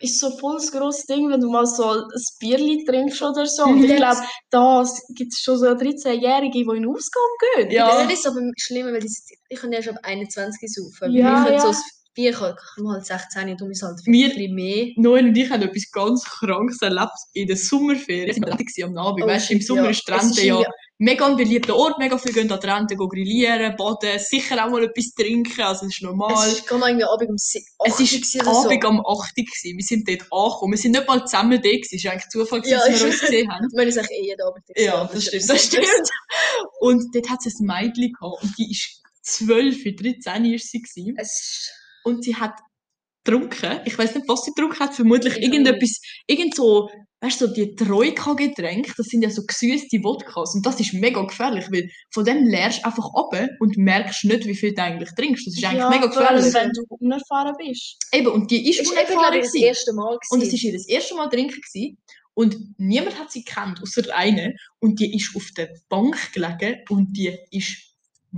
ist 0.00 0.21
so 0.21 0.30
voll 0.37 0.56
das 0.56 0.71
grosse 0.71 1.06
Ding, 1.06 1.30
wenn 1.30 1.40
du 1.40 1.50
mal 1.50 1.66
so 1.66 1.88
ein 1.88 2.02
Bierli 2.38 2.85
trinkst 2.85 3.23
oder 3.23 3.47
so. 3.47 3.64
Und 3.64 3.83
ich 3.83 3.97
glaube, 3.97 4.21
da 4.50 4.85
gibt 5.14 5.33
es 5.33 5.40
schon 5.40 5.56
so 5.59 5.66
13-Jährige, 5.66 6.52
die 6.52 6.61
in 6.61 6.83
den 6.83 6.88
Ausgang 6.90 7.23
gehen. 7.56 7.71
Ja. 7.71 7.88
Dann 7.97 8.11
ist 8.11 8.26
aber 8.26 8.40
schlimmer, 8.59 8.92
weil 8.92 9.00
die, 9.00 9.09
ich 9.49 9.59
kann 9.59 9.73
erst 9.73 9.88
ab 9.88 9.97
21 10.02 10.71
saufen. 10.71 11.12
Ja, 11.14 11.45
ich 11.49 11.61
so 11.61 11.68
ja. 11.68 11.73
ein 11.73 11.76
Bier 12.14 12.33
kann 12.33 12.54
ich 12.54 12.75
kann 12.85 12.88
halt 12.92 13.04
16 13.06 13.49
und 13.50 13.61
darum 13.61 13.71
ist 13.71 13.83
es 13.83 13.88
halt 13.88 14.00
Wir- 14.06 14.26
ein 14.28 14.35
bisschen 14.35 14.54
mehr. 14.54 14.87
Noel 14.97 15.28
und 15.28 15.37
ich 15.37 15.50
haben 15.50 15.62
etwas 15.62 15.90
ganz 15.90 16.25
Krankes 16.25 16.80
erlebt 16.83 17.12
in 17.35 17.47
der 17.47 17.56
Sommerferien. 17.56 18.37
Wir 18.37 18.49
Rente 18.52 18.85
am 18.85 18.97
Abend. 18.99 19.23
Oh, 19.25 19.26
weißt 19.26 19.49
du, 19.49 19.52
im 19.54 19.61
shit, 19.61 19.66
Sommer 19.68 19.85
ja. 19.85 19.90
ist 19.90 20.06
die 20.06 20.12
Es 20.12 20.18
Rente 20.23 20.40
ist 20.40 20.45
ja 20.47 20.54
irgendwie- 20.56 20.73
mega 20.99 21.26
ein 21.26 21.37
beliebter 21.37 21.76
Ort. 21.76 21.99
Mega 21.99 22.17
viele 22.19 22.35
gehen 22.35 22.50
an 22.53 22.61
die 22.61 22.67
Rente 22.67 22.97
gehen 22.97 23.09
grillieren, 23.09 23.75
baden, 23.76 24.19
sicher 24.19 24.65
auch 24.65 24.71
mal 24.71 24.85
etwas 24.85 25.12
trinken. 25.15 25.61
Also, 25.62 25.87
das 25.87 25.95
ist 25.95 26.03
normal. 26.03 26.33
Es 26.49 26.59
ist 26.61 26.71
man 26.71 26.88
irgendwie 26.88 27.05
Abend 27.05 27.31
um 27.31 27.37
8 27.37 27.41
Es 27.85 28.37
war 28.37 28.53
oder 28.53 28.59
Abend 28.71 28.83
so. 28.83 28.88
am 28.88 29.00
8 29.00 29.07
Uhr. 29.07 29.25
gewesen. 29.45 29.76
Wir 29.79 29.85
sind 29.85 30.09
dort 30.09 30.23
angekommen. 30.33 30.73
Wir 30.73 30.79
sind 30.79 30.93
nicht 30.93 31.07
mal 31.09 31.25
zusammen 31.26 31.50
da. 31.62 31.69
gewesen. 31.69 31.97
Es 31.97 32.05
war 32.05 32.12
eigentlich 32.12 32.29
Zufall, 32.29 32.61
gewesen, 32.61 32.73
Ja, 32.73 32.79
dass 32.79 32.88
wir 32.88 32.95
ist- 32.97 33.05
uns 33.15 33.21
gesehen 33.21 33.50
haben. 33.53 33.67
Wir 33.73 33.87
ist 33.87 33.99
eigentlich 33.99 34.19
eh 34.19 34.25
jeden 34.26 34.43
Abend. 34.43 34.65
Ja, 34.76 34.95
aber 34.97 35.15
das 35.15 35.23
ist 35.23 35.29
stimmt, 35.29 35.49
das 35.50 35.65
stimmt. 35.65 36.11
Und 36.81 37.15
dort 37.15 37.29
hat 37.31 37.41
es 37.47 37.61
ein 37.61 37.67
Mädchen 37.67 38.12
gehabt 38.12 38.43
und 38.43 38.59
die 38.59 38.71
ist 38.71 39.03
12, 39.23 39.83
13 39.97 40.45
ist 40.55 40.71
sie 40.71 40.81
gewesen. 40.83 41.15
Es 41.19 41.29
ist 41.41 41.73
und 42.05 42.23
sie 42.25 42.37
hat 42.37 42.53
getrunken. 43.25 43.81
Ich 43.85 43.99
weiß 43.99 44.15
nicht, 44.15 44.29
was 44.29 44.43
sie 44.45 44.53
getrunken 44.53 44.79
hat. 44.79 44.95
Vermutlich 44.95 45.37
Ich 45.37 45.43
irgendetwas, 45.43 46.00
irgend 46.26 46.55
so, 46.55 46.88
weißt 47.20 47.40
du, 47.40 47.46
so 47.46 47.54
die 47.54 47.75
Troika-Getränke, 47.75 48.92
das 48.96 49.06
sind 49.06 49.23
ja 49.23 49.30
so 49.30 49.42
gesüßte 49.46 49.99
Wodkas. 50.02 50.54
Und 50.54 50.66
das 50.66 50.78
ist 50.80 50.92
mega 50.92 51.23
gefährlich, 51.23 51.66
weil 51.70 51.90
von 52.11 52.25
dem 52.25 52.44
leerst 52.46 52.80
du 52.80 52.87
einfach 52.87 53.08
ab 53.14 53.35
und 53.61 53.76
merkst 53.76 54.25
nicht, 54.25 54.46
wie 54.46 54.54
viel 54.54 54.75
du 54.75 54.82
eigentlich 54.82 55.11
trinkst. 55.16 55.46
Das 55.46 55.56
ist 55.56 55.64
eigentlich 55.64 55.78
ja, 55.78 55.88
mega 55.90 56.06
gefährlich. 56.06 56.52
wenn 56.54 56.70
du 56.73 56.85
unerfahren 56.88 57.54
bist. 57.58 57.96
Eben, 58.12 58.28
und 58.28 58.50
die 58.50 58.68
ist 58.68 58.80
ist 58.80 58.90
unerfahren 58.90 59.40
das 59.40 59.52
gewesen. 59.52 59.64
erste 59.64 59.92
Mal 59.94 60.18
Und 60.30 60.42
es 60.42 60.49
gewesen. 60.50 60.64
war 60.64 60.73
ihr 60.73 60.78
das 60.78 60.88
erste 60.88 61.14
Mal 61.14 61.28
trinken 61.28 61.61
gewesen. 61.61 61.99
Und 62.35 62.56
niemand 62.76 63.18
hat 63.18 63.32
sie 63.32 63.44
gekannt, 63.44 63.80
außer 63.82 64.14
eine. 64.14 64.54
Und 64.78 65.00
die 65.00 65.16
ist 65.16 65.35
auf 65.35 65.46
der 65.56 65.70
Bank 65.88 66.35
gelegen 66.35 66.80
und 66.90 67.16
die 67.16 67.35
ist 67.50 67.86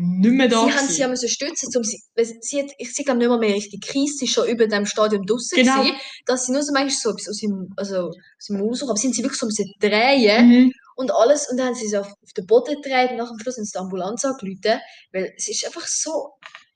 nicht 0.00 0.32
mehr 0.32 0.48
da. 0.48 0.64
Sie 0.64 0.72
haben 0.72 0.88
sie 0.88 1.00
ja 1.00 1.08
müssen 1.08 1.28
stützen, 1.28 1.68
um 1.76 1.82
sie, 1.82 2.00
weil 2.14 2.24
sie 2.40 2.60
hat, 2.62 2.70
ich 2.78 2.94
sie 2.94 3.02
glaube 3.04 3.18
nicht 3.18 3.28
mal 3.28 3.38
mehr 3.38 3.54
richtig 3.54 3.82
Kies, 3.82 4.16
sie 4.18 4.26
ist 4.26 4.32
schon 4.32 4.48
über 4.48 4.66
dem 4.66 4.86
Stadion 4.86 5.24
draussen 5.26 5.56
Genau. 5.56 5.82
gewesen, 5.82 5.96
dass 6.26 6.46
sie 6.46 6.52
nur 6.52 6.62
so 6.62 6.72
manchmal 6.72 6.90
so 6.96 7.10
etwas 7.10 7.28
aus 7.28 7.38
dem, 7.38 7.72
also 7.76 7.96
aus 8.08 8.46
dem 8.48 8.58
Maus 8.60 8.82
aber 8.82 8.96
sind 8.96 9.14
sie 9.14 9.22
wirklich 9.22 9.40
so 9.40 9.46
müssen 9.46 9.72
drehen 9.80 10.48
Mhm. 10.48 10.72
und 10.96 11.10
alles 11.10 11.48
und 11.50 11.56
dann 11.58 11.68
haben 11.68 11.74
sie 11.74 11.88
sie 11.88 11.96
auf, 11.96 12.06
auf 12.06 12.32
den 12.36 12.46
Boden 12.46 12.80
gedreht 12.80 13.10
und 13.10 13.16
nach 13.16 13.28
dem 13.30 13.38
Schluss 13.40 13.56
haben 13.56 13.64
sie 13.64 13.72
die 13.74 13.78
Ambulanz 13.78 14.24
angerufen, 14.24 14.80
weil 15.12 15.32
es 15.36 15.48
ist 15.48 15.64
einfach 15.66 15.86
so 15.86 16.30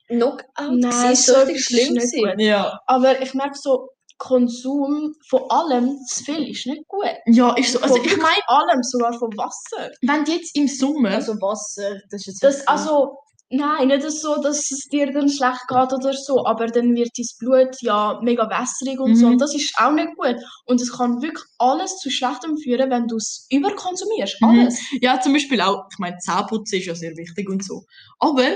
Knockout 0.07 0.79
Nein, 0.79 1.13
ist 1.13 1.25
so 1.25 1.33
so 1.33 1.55
schlimm. 1.55 1.97
Ja. 2.37 2.77
Aber 2.87 3.21
ich 3.21 3.33
merke 3.33 3.55
so, 3.57 3.89
Konsum 4.23 5.13
von 5.29 5.41
allem 5.49 5.97
zu 6.07 6.23
viel 6.23 6.49
ist 6.49 6.65
nicht 6.65 6.87
gut. 6.87 7.05
ja, 7.25 7.53
ist 7.55 7.73
so. 7.73 7.79
Also 7.81 7.95
Von 7.95 8.05
ich 8.05 8.17
meine, 8.17 8.41
allem, 8.47 8.81
sogar 8.83 9.13
von 9.19 9.29
Wasser. 9.35 9.91
wenn 10.01 10.23
du 10.23 10.31
jetzt 10.31 10.55
im 10.55 10.67
Sommer. 10.67 11.11
Also 11.11 11.33
Wasser, 11.33 11.99
das 12.09 12.21
ist 12.21 12.27
jetzt 12.27 12.43
Das, 12.43 12.67
also, 12.67 13.17
nein, 13.49 13.89
nicht 13.89 14.09
so, 14.09 14.41
dass 14.41 14.59
es 14.71 14.87
dir 14.89 15.11
dann 15.11 15.29
schlecht 15.29 15.67
geht 15.67 15.93
oder 15.93 16.13
so, 16.13 16.45
aber 16.45 16.67
dann 16.67 16.95
wird 16.95 17.09
dein 17.17 17.25
Blut 17.39 17.75
ja 17.81 18.19
mega 18.23 18.49
wässrig 18.49 18.97
und 18.99 19.15
so. 19.17 19.25
Mhm. 19.25 19.33
Und 19.33 19.41
das 19.41 19.53
ist 19.53 19.73
auch 19.77 19.91
nicht 19.91 20.15
gut. 20.15 20.37
Und 20.65 20.79
es 20.81 20.91
kann 20.97 21.21
wirklich 21.21 21.43
alles 21.57 21.97
zu 21.97 22.09
Schlechtem 22.09 22.57
führen, 22.57 22.89
wenn 22.89 23.07
du 23.07 23.17
es 23.17 23.45
überkonsumierst. 23.49 24.41
Mhm. 24.41 24.47
Alles. 24.47 24.79
Ja, 25.01 25.19
zum 25.19 25.33
Beispiel 25.33 25.59
auch, 25.59 25.83
ich 25.91 25.99
meine, 25.99 26.17
Zähneputzen 26.19 26.79
ist 26.79 26.85
ja 26.85 26.95
sehr 26.95 27.15
wichtig 27.17 27.49
und 27.49 27.63
so. 27.63 27.83
Aber 28.19 28.47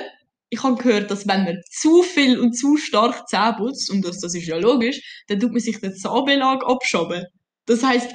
ich 0.50 0.64
habe 0.64 0.82
gehört, 0.82 1.12
dass 1.12 1.28
wenn 1.28 1.44
man 1.44 1.62
zu 1.70 2.04
viel 2.04 2.40
und 2.40 2.54
zu 2.54 2.78
stark 2.78 3.28
Zähne 3.28 3.56
putzt, 3.58 3.90
und 3.92 4.04
das, 4.06 4.20
das 4.20 4.34
ist 4.34 4.48
ja 4.48 4.58
logisch, 4.58 5.24
dann 5.28 5.40
tut 5.40 5.52
man 5.52 5.60
sich 5.60 5.80
den 5.80 5.96
Zahnbelag 5.96 6.64
abschaben. 6.66 7.26
Das 7.66 7.84
heißt, 7.84 8.10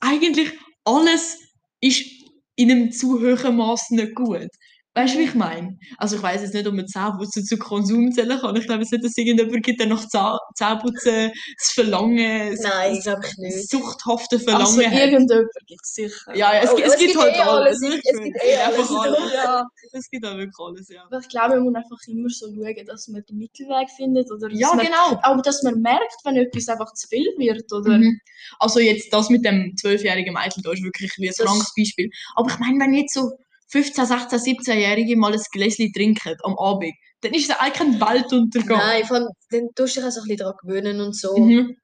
eigentlich 0.00 0.52
alles 0.84 1.38
ist 1.80 2.04
in 2.56 2.70
einem 2.70 2.92
zu 2.92 3.20
hohen 3.20 3.56
Maß 3.56 3.90
nicht 3.90 4.14
gut. 4.14 4.48
Weißt 4.94 5.14
du, 5.14 5.20
wie 5.20 5.22
ich 5.24 5.34
meine? 5.34 5.78
Also 5.96 6.16
ich 6.16 6.22
weiß 6.22 6.42
jetzt 6.42 6.52
nicht, 6.52 6.66
ob 6.66 6.74
man 6.74 6.86
Zähneputzen 6.86 7.44
zu 7.46 7.56
Konsum 7.56 8.12
zählen 8.12 8.38
kann. 8.38 8.54
Ich 8.56 8.66
glaube 8.66 8.80
jetzt 8.82 8.92
nicht, 8.92 9.02
dass 9.02 9.12
es 9.12 9.16
irgendjemand 9.16 9.64
gibt, 9.64 9.80
der 9.80 9.86
nach 9.86 10.06
Zahn 10.08 10.36
Zähneputzen 10.54 11.32
das 11.56 11.70
Verlangen, 11.72 12.50
das, 12.50 12.60
Nein, 12.60 13.00
das 13.02 13.18
ich 13.30 13.38
nicht. 13.38 13.54
Also, 13.56 13.78
suchthafte 13.78 14.38
Verlangen 14.38 14.86
hat. 14.86 14.92
irgendjemand 15.00 15.48
gibt 15.66 15.80
es 15.82 15.94
sicher. 15.94 16.36
Ja, 16.36 16.54
ja, 16.54 16.60
es, 16.60 16.70
Oh, 16.70 16.76
gibt- 16.76 16.86
aber 16.88 16.94
es 16.94 17.00
gibt 17.00 17.16
halt 17.18 17.34
eh 17.36 17.38
alles. 17.40 17.82
alles. 17.82 17.94
ich 17.96 18.02
Es 18.04 18.18
gibt 18.20 18.36
eh 18.44 18.56
alles. 18.56 18.78
Einfach 18.80 19.00
alles. 19.02 19.32
Ja. 19.32 19.66
Es 19.92 20.10
gibt 20.10 20.26
auch 20.26 20.36
wirklich 20.36 20.58
alles, 20.58 20.88
ja. 20.90 21.04
Aber 21.04 21.18
ich 21.20 21.28
glaube, 21.28 21.54
man 21.54 21.62
muss 21.64 21.74
einfach 21.74 21.98
immer 22.08 22.28
so 22.28 22.46
schauen, 22.54 22.86
dass 22.86 23.08
man 23.08 23.22
den 23.28 23.38
Mittelweg 23.38 23.88
findet. 23.96 24.30
Oder 24.30 24.48
Ja, 24.52 24.74
man, 24.74 24.84
genau. 24.84 25.18
Auch 25.22 25.40
dass 25.42 25.62
man 25.62 25.80
merkt, 25.80 26.16
wenn 26.24 26.36
etwas 26.36 26.68
einfach 26.68 26.92
zu 26.92 27.08
viel 27.08 27.26
wird. 27.38 27.72
Oder 27.72 27.96
Mhm. 27.96 28.20
Also 28.58 28.78
jetzt 28.80 29.10
das 29.12 29.30
mit 29.30 29.44
dem 29.44 29.74
zwölfjährigen 29.76 30.34
Mädchen, 30.34 30.62
da 30.62 30.72
ist 30.72 30.82
wirklich 30.82 31.12
wie 31.16 31.28
ein 31.28 31.34
Das- 31.38 31.46
krankes 31.46 31.72
Beispiel. 31.74 32.10
Aber 32.34 32.50
ich 32.50 32.58
meine, 32.58 32.78
wenn 32.80 32.92
jetzt 32.92 33.14
so 33.14 33.32
15, 33.72 34.06
16, 34.06 34.38
17-Jährige 34.38 35.16
mal 35.16 35.32
ein 35.32 35.40
Gläschen 35.50 35.90
trinken 35.92 36.34
am 36.44 36.56
Abend, 36.58 36.92
dann 37.22 37.32
ist 37.32 37.48
es 37.50 37.56
eigentlich 37.56 37.72
kein 37.74 38.00
Weltuntergang. 38.00 38.78
Nein, 38.78 39.04
allem, 39.10 39.28
dann 39.50 39.68
tust 39.74 39.96
du 39.96 40.00
dich 40.00 40.08
auch 40.08 40.12
so 40.12 40.20
ein 40.20 40.24
bisschen 40.24 40.36
daran 40.38 40.54
gewöhnen 40.62 41.00
und 41.00 41.16
so. 41.16 41.36
Mhm. 41.36 41.76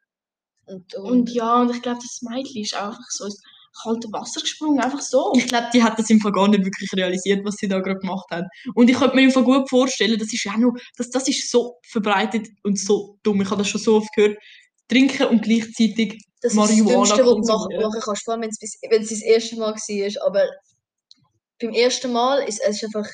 Und, 0.67 0.95
und, 0.97 1.11
Und 1.11 1.31
ja, 1.31 1.61
und 1.63 1.75
ich 1.75 1.81
glaube, 1.81 2.01
das 2.03 2.21
Mädchen 2.23 2.63
ist 2.63 2.75
einfach 2.75 3.01
so 3.09 3.25
ins 3.25 3.41
kalte 3.83 4.09
Wasser 4.13 4.41
gesprungen, 4.41 4.81
einfach 4.81 5.01
so. 5.01 5.33
Ich 5.37 5.47
glaube, 5.47 5.69
die 5.73 5.83
hat 5.83 5.99
das 5.99 6.11
im 6.11 6.21
Fall 6.21 6.33
gar 6.33 6.49
nicht 6.49 6.65
wirklich 6.65 6.93
realisiert, 6.93 7.45
was 7.45 7.55
sie 7.57 7.69
da 7.69 7.79
gerade 7.79 8.01
gemacht 8.01 8.27
hat. 8.31 8.45
Und 8.75 8.91
ich 8.91 8.97
könnte 8.99 9.15
mir 9.17 9.23
im 9.23 9.31
Fall 9.31 9.45
gut 9.45 9.69
vorstellen, 9.71 10.19
das 10.19 10.33
ist 10.33 10.45
ja 10.45 10.57
noch, 10.59 10.75
das, 10.97 11.09
das 11.11 11.29
ist 11.29 11.51
so 11.51 11.79
verbreitet 11.89 12.49
und 12.65 12.79
so 12.79 13.17
dumm. 13.23 13.41
Ich 13.41 13.49
habe 13.51 13.59
das 13.63 13.69
schon 13.69 13.81
so 13.81 13.97
oft 13.97 14.13
gehört. 14.15 14.37
Trinken 14.89 15.27
und 15.29 15.43
gleichzeitig 15.43 16.21
das 16.41 16.55
Marihuana 16.55 17.03
ist 17.03 17.11
das 17.11 17.19
Dümmste, 17.19 17.53
was 17.53 17.69
du 17.69 17.81
machen, 17.83 18.01
kannst, 18.05 18.25
vor 18.25 18.35
allem 18.35 18.43
wenn 18.43 18.51
es 18.51 18.59
bis- 18.59 18.79
wenn 18.91 19.03
es 19.03 19.09
das 19.11 19.23
erste 19.23 19.57
Mal 19.57 19.73
war. 19.75 20.27
Aber 20.27 20.45
beim 21.61 21.73
ersten 21.73 22.13
Mal 22.13 22.39
ist 22.49 22.61
es 22.67 22.83
einfach... 22.85 23.09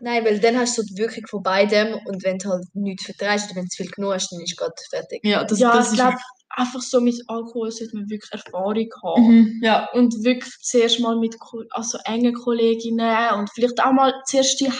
Nein, 0.00 0.24
weil 0.24 0.40
dann 0.40 0.58
hast 0.58 0.76
du 0.76 0.82
die 0.82 0.96
Wirkung 0.96 1.24
von 1.28 1.42
beidem 1.44 1.94
und 2.06 2.24
wenn 2.24 2.38
du 2.38 2.48
halt 2.48 2.64
nichts 2.74 3.04
vertreibst 3.04 3.46
oder 3.46 3.56
wenn 3.56 3.64
du 3.64 3.68
zu 3.68 3.82
viel 3.84 3.92
genug 3.92 4.14
hast, 4.14 4.32
dann 4.32 4.40
ist 4.40 4.50
es 4.50 4.56
gerade 4.56 4.74
fertig. 4.90 5.20
Ja, 5.22 5.44
das, 5.44 5.60
ja, 5.60 5.76
das 5.76 5.86
ich 5.86 5.92
ist 5.92 5.98
glaube, 6.00 6.16
einfach 6.48 6.80
so 6.80 7.00
mit 7.00 7.14
Alkohol 7.28 7.70
sollte 7.70 7.96
man 7.96 8.10
wirklich 8.10 8.32
Erfahrung 8.32 8.88
haben. 9.04 9.22
Mhm, 9.22 9.60
ja. 9.62 9.88
Und 9.92 10.12
wirklich 10.24 10.52
zuerst 10.62 10.98
mal 10.98 11.16
mit 11.16 11.36
also 11.70 11.98
engen 12.04 12.34
Kolleginnen 12.34 13.34
und 13.34 13.50
vielleicht 13.54 13.80
auch 13.80 13.92
mal 13.92 14.12
zuerst 14.26 14.60
die 14.60 14.72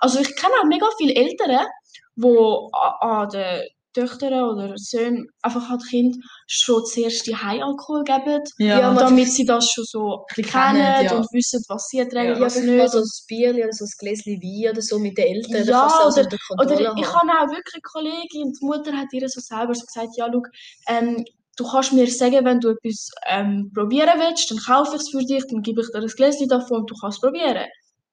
Also 0.00 0.20
ich 0.20 0.36
kenne 0.36 0.54
auch 0.60 0.66
mega 0.66 0.86
viele 0.98 1.14
Eltern, 1.14 1.66
die 2.14 2.68
an, 2.72 3.28
an 3.30 3.62
den 3.96 4.06
Töchtern 4.06 4.32
oder 4.44 4.72
Söhnen 4.76 5.28
einfach 5.42 5.68
halt 5.68 5.82
Kind 5.88 6.16
schon 6.46 6.84
zuerst 6.86 7.26
die 7.26 7.34
Alkohol 7.34 8.04
geben, 8.04 8.42
Ja, 8.58 8.78
Ja, 8.80 8.94
damit 8.94 9.28
sie 9.32 9.44
das 9.44 9.68
schon 9.70 9.84
so 9.84 10.24
kennen 10.34 10.48
kennen, 10.48 11.04
ja. 11.04 11.16
und 11.16 11.26
wissen, 11.32 11.64
was 11.68 11.88
sie 11.88 11.98
ertragen, 11.98 12.34
Ja, 12.34 12.40
was 12.40 12.54
vielleicht 12.54 12.68
mal 12.68 12.82
nicht. 12.82 12.92
so 12.92 12.98
ein 12.98 13.26
Bier 13.28 13.54
oder 13.54 13.72
so 13.72 13.84
ein 13.84 13.90
Gläschen 13.98 14.42
Wein 14.42 14.72
oder 14.72 14.82
so 14.82 14.98
mit 14.98 15.18
den 15.18 15.26
Eltern, 15.26 15.66
Ja, 15.66 15.86
oder- 15.86 16.28
Oder 16.60 16.80
ich 16.80 17.06
habe 17.06 17.30
auch 17.40 17.50
wirklich 17.50 17.74
eine 17.74 17.82
Kollegin, 17.82 18.52
die 18.52 18.64
Mutter 18.66 18.92
hat 18.92 19.12
ihr 19.12 19.28
so 19.28 19.40
selber 19.40 19.74
so 19.74 19.84
gesagt, 19.86 20.16
ja, 20.16 20.28
schau, 20.32 20.42
ähm, 20.88 21.24
du 21.56 21.64
kannst 21.68 21.92
mir 21.92 22.10
sagen, 22.10 22.44
wenn 22.44 22.60
du 22.60 22.70
etwas 22.70 23.10
ähm, 23.28 23.70
probieren 23.74 24.18
willst, 24.18 24.50
dann 24.50 24.58
kaufe 24.58 24.96
ich 24.96 25.02
es 25.02 25.10
für 25.10 25.22
dich, 25.24 25.44
dann 25.50 25.62
gebe 25.62 25.82
ich 25.82 25.88
dir 25.92 25.98
ein 26.00 26.06
Gläschen 26.06 26.48
davon 26.48 26.78
und 26.80 26.90
du 26.90 26.94
kannst 27.00 27.18
es 27.18 27.20
probieren. 27.20 27.66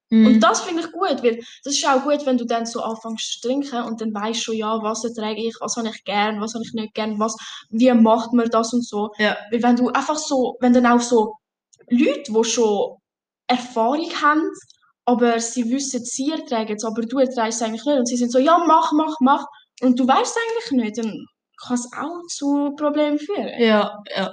Mhm. 0.10 0.26
Und 0.26 0.40
das 0.40 0.62
finde 0.62 0.82
ich 0.82 0.92
gut, 0.92 1.24
weil 1.24 1.38
das 1.64 1.76
ist 1.76 1.88
auch 1.88 2.04
gut, 2.04 2.26
wenn 2.26 2.38
du 2.38 2.46
dann 2.46 2.66
so 2.66 2.82
anfängst 2.82 3.34
zu 3.34 3.48
trinken 3.48 3.84
und 3.84 4.02
dann 4.02 4.14
weißt 4.14 4.44
schon, 4.44 4.56
ja, 4.56 4.80
was 4.82 5.04
ertrage 5.04 5.42
ich, 5.42 5.56
was 5.60 5.76
habe 5.76 5.90
ich 5.90 6.04
gern, 6.04 6.42
was 6.42 6.54
habe 6.54 6.64
ich 6.66 6.74
nicht 6.74 6.94
gern, 6.94 7.20
was, 7.20 7.36
wie 7.70 7.92
macht 7.94 8.34
man 8.34 8.50
das 8.50 8.74
und 8.74 8.86
so. 8.86 9.12
Ja. 9.18 9.38
Weil 9.52 9.62
wenn 9.62 9.76
du 9.76 9.90
einfach 9.90 10.18
so, 10.18 10.58
wenn 10.60 10.74
dann 10.74 10.88
auch 10.88 11.02
so 11.02 11.36
Leute, 11.90 12.32
die 12.32 12.44
schon 12.44 12.98
Erfahrung 13.48 14.10
haben, 14.22 14.50
aber 15.06 15.40
sie 15.40 15.70
wissen, 15.72 16.04
sie 16.04 16.32
ertragen 16.32 16.76
es, 16.76 16.84
aber 16.84 17.02
du 17.02 17.20
erträgst 17.20 17.60
es 17.60 17.62
eigentlich 17.62 17.86
nicht 17.86 17.98
und 17.98 18.08
sie 18.08 18.18
sind 18.18 18.32
so, 18.32 18.40
ja, 18.40 18.58
mach, 18.68 18.92
mach, 18.92 19.16
mach 19.20 19.46
und 19.82 20.00
du 20.00 20.08
weißt 20.08 20.36
es 20.36 20.38
eigentlich 20.38 20.84
nicht, 20.84 20.98
dann 20.98 21.26
kann 21.62 21.76
es 21.76 21.90
auch 21.98 22.22
zu 22.30 22.76
Problemen 22.78 23.20
führen. 23.20 23.50
Ja, 23.60 24.04
ja. 24.16 24.32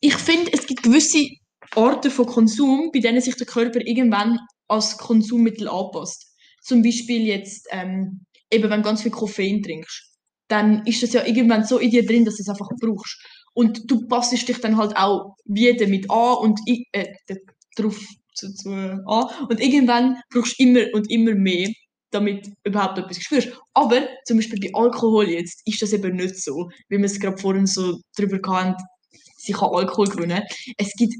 Ich 0.00 0.14
finde, 0.16 0.52
es 0.52 0.66
gibt 0.66 0.82
gewisse 0.82 1.28
Arten 1.76 2.10
von 2.10 2.26
Konsum, 2.26 2.90
bei 2.92 3.00
denen 3.00 3.20
sich 3.20 3.36
der 3.36 3.46
Körper 3.46 3.80
irgendwann 3.80 4.38
als 4.68 4.96
Konsummittel 4.98 5.68
anpasst. 5.68 6.26
Zum 6.62 6.82
Beispiel 6.82 7.22
jetzt, 7.26 7.66
ähm, 7.70 8.24
eben 8.50 8.70
wenn 8.70 8.82
du 8.82 8.88
ganz 8.88 9.02
viel 9.02 9.10
Koffein 9.10 9.62
trinkst, 9.62 10.04
dann 10.48 10.84
ist 10.86 11.02
das 11.02 11.12
ja 11.12 11.26
irgendwann 11.26 11.64
so 11.64 11.78
in 11.78 11.90
dir 11.90 12.06
drin, 12.06 12.24
dass 12.24 12.36
du 12.36 12.42
es 12.42 12.48
einfach 12.48 12.68
brauchst. 12.80 13.18
Und 13.54 13.90
du 13.90 14.06
passt 14.06 14.32
dich 14.32 14.44
dann 14.60 14.76
halt 14.76 14.96
auch 14.96 15.34
wie 15.44 15.74
damit 15.76 16.10
an 16.10 16.36
und 16.36 16.60
äh, 16.66 17.04
d- 17.28 17.40
drauf 17.76 17.98
zu, 18.34 18.52
zu, 18.54 18.70
an. 18.70 19.26
Und 19.48 19.60
irgendwann 19.60 20.20
brauchst 20.30 20.58
du 20.58 20.64
immer 20.64 20.86
und 20.94 21.10
immer 21.10 21.34
mehr, 21.34 21.68
damit 22.10 22.46
du 22.46 22.50
überhaupt 22.64 22.98
etwas 22.98 23.18
spürst. 23.20 23.48
Aber 23.74 24.08
zum 24.24 24.38
Beispiel 24.38 24.60
bei 24.60 24.70
Alkohol 24.78 25.28
jetzt 25.28 25.60
ist 25.66 25.82
das 25.82 25.92
eben 25.92 26.16
nicht 26.16 26.36
so, 26.42 26.70
wie 26.88 26.98
wir 26.98 27.04
es 27.04 27.20
gerade 27.20 27.36
vorhin 27.38 27.66
so 27.66 27.98
drüber 28.16 28.38
hatten, 28.56 28.76
sie 29.36 29.52
kann 29.52 29.70
Alkohol 29.72 30.08
gewinnen. 30.08 30.42
Es 30.76 30.92
gibt, 30.94 31.14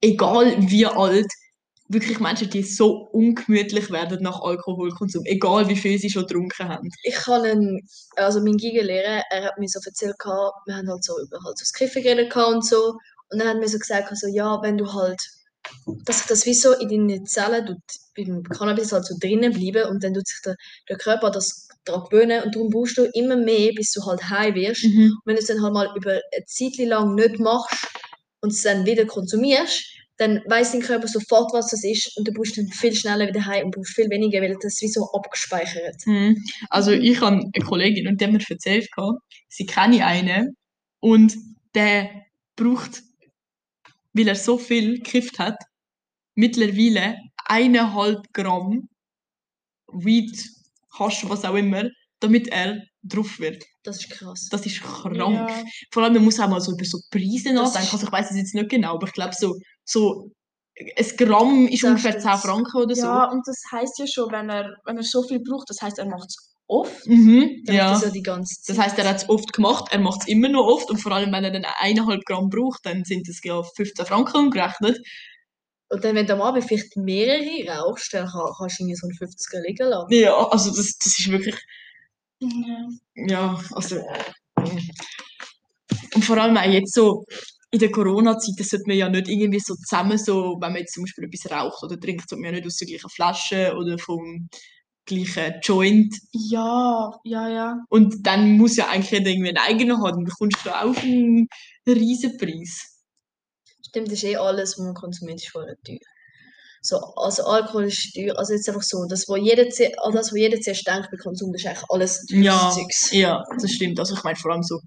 egal 0.00 0.56
wie 0.70 0.86
alt, 0.86 1.26
wirklich 1.88 2.20
Menschen, 2.20 2.50
die 2.50 2.62
so 2.62 3.08
ungemütlich 3.12 3.90
werden 3.90 4.22
nach 4.22 4.40
Alkoholkonsum, 4.40 5.24
egal 5.24 5.68
wie 5.68 5.76
viel 5.76 5.98
sie 5.98 6.10
schon 6.10 6.26
getrunken 6.26 6.68
haben. 6.68 6.90
Ich 7.02 7.26
habe 7.26 7.48
einen, 7.48 7.88
also 8.16 8.40
mein 8.40 8.56
Giga-Lehrer, 8.58 9.22
er 9.30 9.44
hat 9.44 9.58
mir 9.58 9.68
so 9.68 9.80
erzählt, 9.84 10.16
wir 10.22 10.76
haben 10.76 10.88
halt 10.88 11.04
so 11.04 11.18
über 11.18 11.38
halt 11.44 11.58
so 11.58 11.62
das 11.62 11.72
Kiffen 11.72 12.02
geredet 12.02 12.34
und 12.36 12.64
so. 12.64 12.98
Und 13.30 13.38
dann 13.38 13.48
hat 13.48 13.58
mir 13.58 13.68
so 13.68 13.78
gesagt, 13.78 14.10
also, 14.10 14.26
ja, 14.28 14.60
wenn 14.62 14.78
du 14.78 14.92
halt, 14.92 15.20
dass 16.04 16.18
sich 16.18 16.26
das 16.26 16.46
wie 16.46 16.54
so 16.54 16.72
in 16.74 16.88
deinen 16.88 17.26
Zellen 17.26 17.66
tut, 17.66 17.76
beim 18.16 18.42
Cannabis 18.42 18.92
halt 18.92 19.06
so 19.06 19.14
drinnen 19.18 19.52
bleiben 19.52 19.90
und 19.90 20.02
dann 20.02 20.14
tut 20.14 20.26
sich 20.26 20.40
der, 20.44 20.56
der 20.88 20.96
Körper 20.96 21.30
das 21.30 21.68
daran 21.84 22.04
gewöhnen 22.10 22.42
und 22.42 22.54
darum 22.54 22.70
brauchst 22.70 22.98
du 22.98 23.04
immer 23.14 23.36
mehr, 23.36 23.72
bis 23.74 23.92
du 23.92 24.04
halt 24.04 24.28
high 24.28 24.54
wirst. 24.54 24.84
Und 24.84 25.20
wenn 25.24 25.36
du 25.36 25.42
es 25.42 25.48
dann 25.48 25.62
halt 25.62 25.72
mal 25.72 25.90
über 25.96 26.12
eine 26.12 26.44
Zeit 26.46 26.76
lang 26.78 27.14
nicht 27.14 27.38
machst 27.38 27.86
und 28.40 28.52
es 28.52 28.62
dann 28.62 28.86
wieder 28.86 29.06
konsumierst, 29.06 29.84
dann 30.18 30.42
weiß 30.46 30.72
dein 30.72 30.82
Körper 30.82 31.06
sofort, 31.06 31.52
was 31.52 31.70
das 31.70 31.84
ist 31.84 32.16
und 32.16 32.26
du 32.26 32.32
brauchst 32.32 32.58
dann 32.58 32.66
viel 32.68 32.94
schneller 32.94 33.28
wieder 33.28 33.46
heim 33.46 33.66
und 33.66 33.74
brauchst 33.74 33.94
viel 33.94 34.10
weniger, 34.10 34.42
weil 34.42 34.56
das 34.60 34.80
wie 34.80 34.88
so 34.88 35.08
abgespeichert. 35.12 36.06
Mhm. 36.06 36.44
Also 36.70 36.90
ich 36.90 37.20
habe 37.20 37.36
eine 37.36 37.64
Kollegin 37.64 38.08
und 38.08 38.20
die 38.20 38.24
hat 38.24 38.32
mir 38.32 38.40
erzählt, 38.48 38.88
sie 39.48 39.66
kenne 39.66 40.04
einen 40.04 40.56
und 41.00 41.36
der 41.74 42.10
braucht, 42.56 43.02
weil 44.12 44.28
er 44.28 44.34
so 44.34 44.58
viel 44.58 44.96
gekifft 44.96 45.38
hat, 45.38 45.56
mittlerweile 46.34 47.16
eineinhalb 47.44 48.32
Gramm 48.32 48.88
Weed, 49.92 50.50
Hasch, 50.98 51.28
was 51.28 51.44
auch 51.44 51.54
immer, 51.54 51.84
damit 52.20 52.48
er 52.48 52.82
drauf 53.02 53.38
wird. 53.38 53.64
Das 53.84 53.98
ist 54.00 54.10
krass. 54.10 54.48
Das 54.50 54.66
ist 54.66 54.80
krank. 54.82 55.16
Ja. 55.16 55.46
Vor 55.92 56.02
allem, 56.02 56.14
man 56.14 56.24
muss 56.24 56.40
auch 56.40 56.48
mal 56.48 56.60
so 56.60 56.72
über 56.72 56.84
so 56.84 56.98
Preise 57.10 57.52
nachdenken. 57.52 57.88
Also 57.92 58.06
ich 58.06 58.12
weiß 58.12 58.30
es 58.30 58.36
jetzt 58.36 58.54
nicht 58.54 58.68
genau, 58.68 58.94
aber 58.94 59.06
ich 59.06 59.12
glaube 59.12 59.34
so, 59.38 59.54
so 59.84 60.30
ein 60.96 61.16
Gramm 61.16 61.66
ist 61.68 61.82
Das 61.82 61.90
ungefähr 61.90 62.12
stimmt. 62.12 62.24
10 62.24 62.38
Franken 62.38 62.76
oder 62.82 62.94
so. 62.94 63.02
Ja, 63.02 63.24
und 63.30 63.42
das 63.46 63.62
heißt 63.72 63.98
ja 63.98 64.06
schon, 64.06 64.30
wenn 64.32 64.48
er, 64.50 64.76
wenn 64.84 64.96
er 64.96 65.02
so 65.02 65.22
viel 65.22 65.40
braucht, 65.40 65.68
das 65.70 65.80
heißt, 65.82 65.98
er 65.98 66.06
macht 66.06 66.28
es 66.28 66.54
oft. 66.68 67.06
Mhm, 67.06 67.62
ja. 67.66 67.92
das 67.92 68.02
ja 68.04 68.10
die 68.10 68.22
ganze 68.22 68.60
Zeit. 68.62 68.76
Das 68.76 68.84
heißt, 68.84 68.98
er 68.98 69.08
hat 69.08 69.16
es 69.16 69.28
oft 69.28 69.52
gemacht, 69.52 69.86
er 69.90 69.98
macht 70.00 70.20
es 70.22 70.28
immer 70.28 70.48
noch 70.48 70.66
oft 70.66 70.90
und 70.90 70.98
vor 70.98 71.12
allem, 71.12 71.32
wenn 71.32 71.42
er 71.44 71.50
dann 71.50 71.64
eineinhalb 71.78 72.24
Gramm 72.26 72.48
braucht, 72.50 72.84
dann 72.84 73.04
sind 73.04 73.28
es 73.28 73.40
ja 73.42 73.62
15 73.62 74.06
Franken 74.06 74.36
umgerechnet. 74.36 74.98
Und 75.90 76.04
dann, 76.04 76.14
wenn 76.14 76.26
du 76.26 76.34
am 76.34 76.42
Abend 76.42 76.64
vielleicht 76.64 76.94
mehrere 76.96 77.66
rauchst, 77.80 78.12
dann 78.12 78.28
kann- 78.28 78.52
kannst 78.58 78.78
du 78.78 78.82
irgendwie 78.84 78.96
so 78.96 79.06
einen 79.06 79.16
50er 79.16 79.60
liegen 79.66 79.88
lassen. 79.88 80.12
Ja, 80.12 80.46
also 80.48 80.68
das, 80.68 80.98
das 80.98 81.18
ist 81.18 81.30
wirklich, 81.30 81.56
Ja. 82.40 82.88
ja, 83.14 83.60
also. 83.72 84.00
Und 86.14 86.24
vor 86.24 86.38
allem 86.38 86.56
auch 86.56 86.64
jetzt 86.64 86.94
so 86.94 87.24
in 87.70 87.80
der 87.80 87.90
Corona-Zeit, 87.90 88.54
das 88.58 88.68
sollte 88.68 88.86
man 88.86 88.96
ja 88.96 89.08
nicht 89.08 89.28
irgendwie 89.28 89.60
so 89.60 89.74
zusammen 89.74 90.16
so, 90.18 90.56
wenn 90.60 90.72
man 90.72 90.80
jetzt 90.80 90.94
zum 90.94 91.04
Beispiel 91.04 91.24
etwas 91.24 91.50
raucht 91.50 91.82
oder 91.82 92.00
trinkt, 92.00 92.28
sollte 92.28 92.42
man 92.42 92.52
ja 92.52 92.58
nicht 92.58 92.66
aus 92.66 92.76
der 92.76 92.88
gleichen 92.88 93.10
Flasche 93.10 93.74
oder 93.76 93.98
vom 93.98 94.48
gleichen 95.04 95.54
Joint. 95.62 96.14
ja, 96.32 97.12
ja, 97.24 97.48
ja. 97.48 97.84
Und 97.88 98.26
dann 98.26 98.56
muss 98.56 98.76
ja 98.76 98.88
eigentlich 98.88 99.10
jeder 99.10 99.30
irgendwie 99.30 99.48
einen 99.48 99.58
eigenen 99.58 99.98
haben, 99.98 100.16
dann 100.16 100.24
bekommst 100.24 100.64
du 100.64 100.70
auch 100.70 100.96
einen 100.96 101.48
riesen 101.86 102.36
Preis. 102.36 103.02
Stimmt, 103.86 104.08
das 104.08 104.14
ist 104.14 104.24
eh 104.24 104.36
alles, 104.36 104.78
was 104.78 104.84
man 104.84 104.94
konsumiert, 104.94 105.40
ist 105.40 105.50
vorher 105.50 105.76
teuer. 105.84 105.98
So, 106.88 106.96
also 107.16 107.44
Alkohol 107.44 107.84
ist 107.84 108.14
teuer. 108.14 108.38
Also 108.38 108.54
jetzt 108.54 108.66
einfach 108.68 108.82
so, 108.82 109.04
das, 109.06 109.28
was 109.28 109.38
jeder, 109.42 109.64
all 109.98 110.12
das, 110.12 110.32
was 110.32 110.38
jeder 110.38 110.58
zuerst 110.58 110.86
denkt 110.86 111.10
bei 111.10 111.18
Konsum, 111.18 111.52
das 111.52 111.60
ist 111.62 111.66
eigentlich 111.68 111.84
alles 111.90 112.24
teures 112.26 112.44
Ja, 112.44 112.70
Zeugs. 112.70 113.12
ja, 113.12 113.44
das 113.60 113.70
stimmt. 113.72 113.98
Also 114.00 114.14
ich 114.14 114.24
meine 114.24 114.36
vor 114.36 114.52
allem 114.52 114.62
so, 114.62 114.80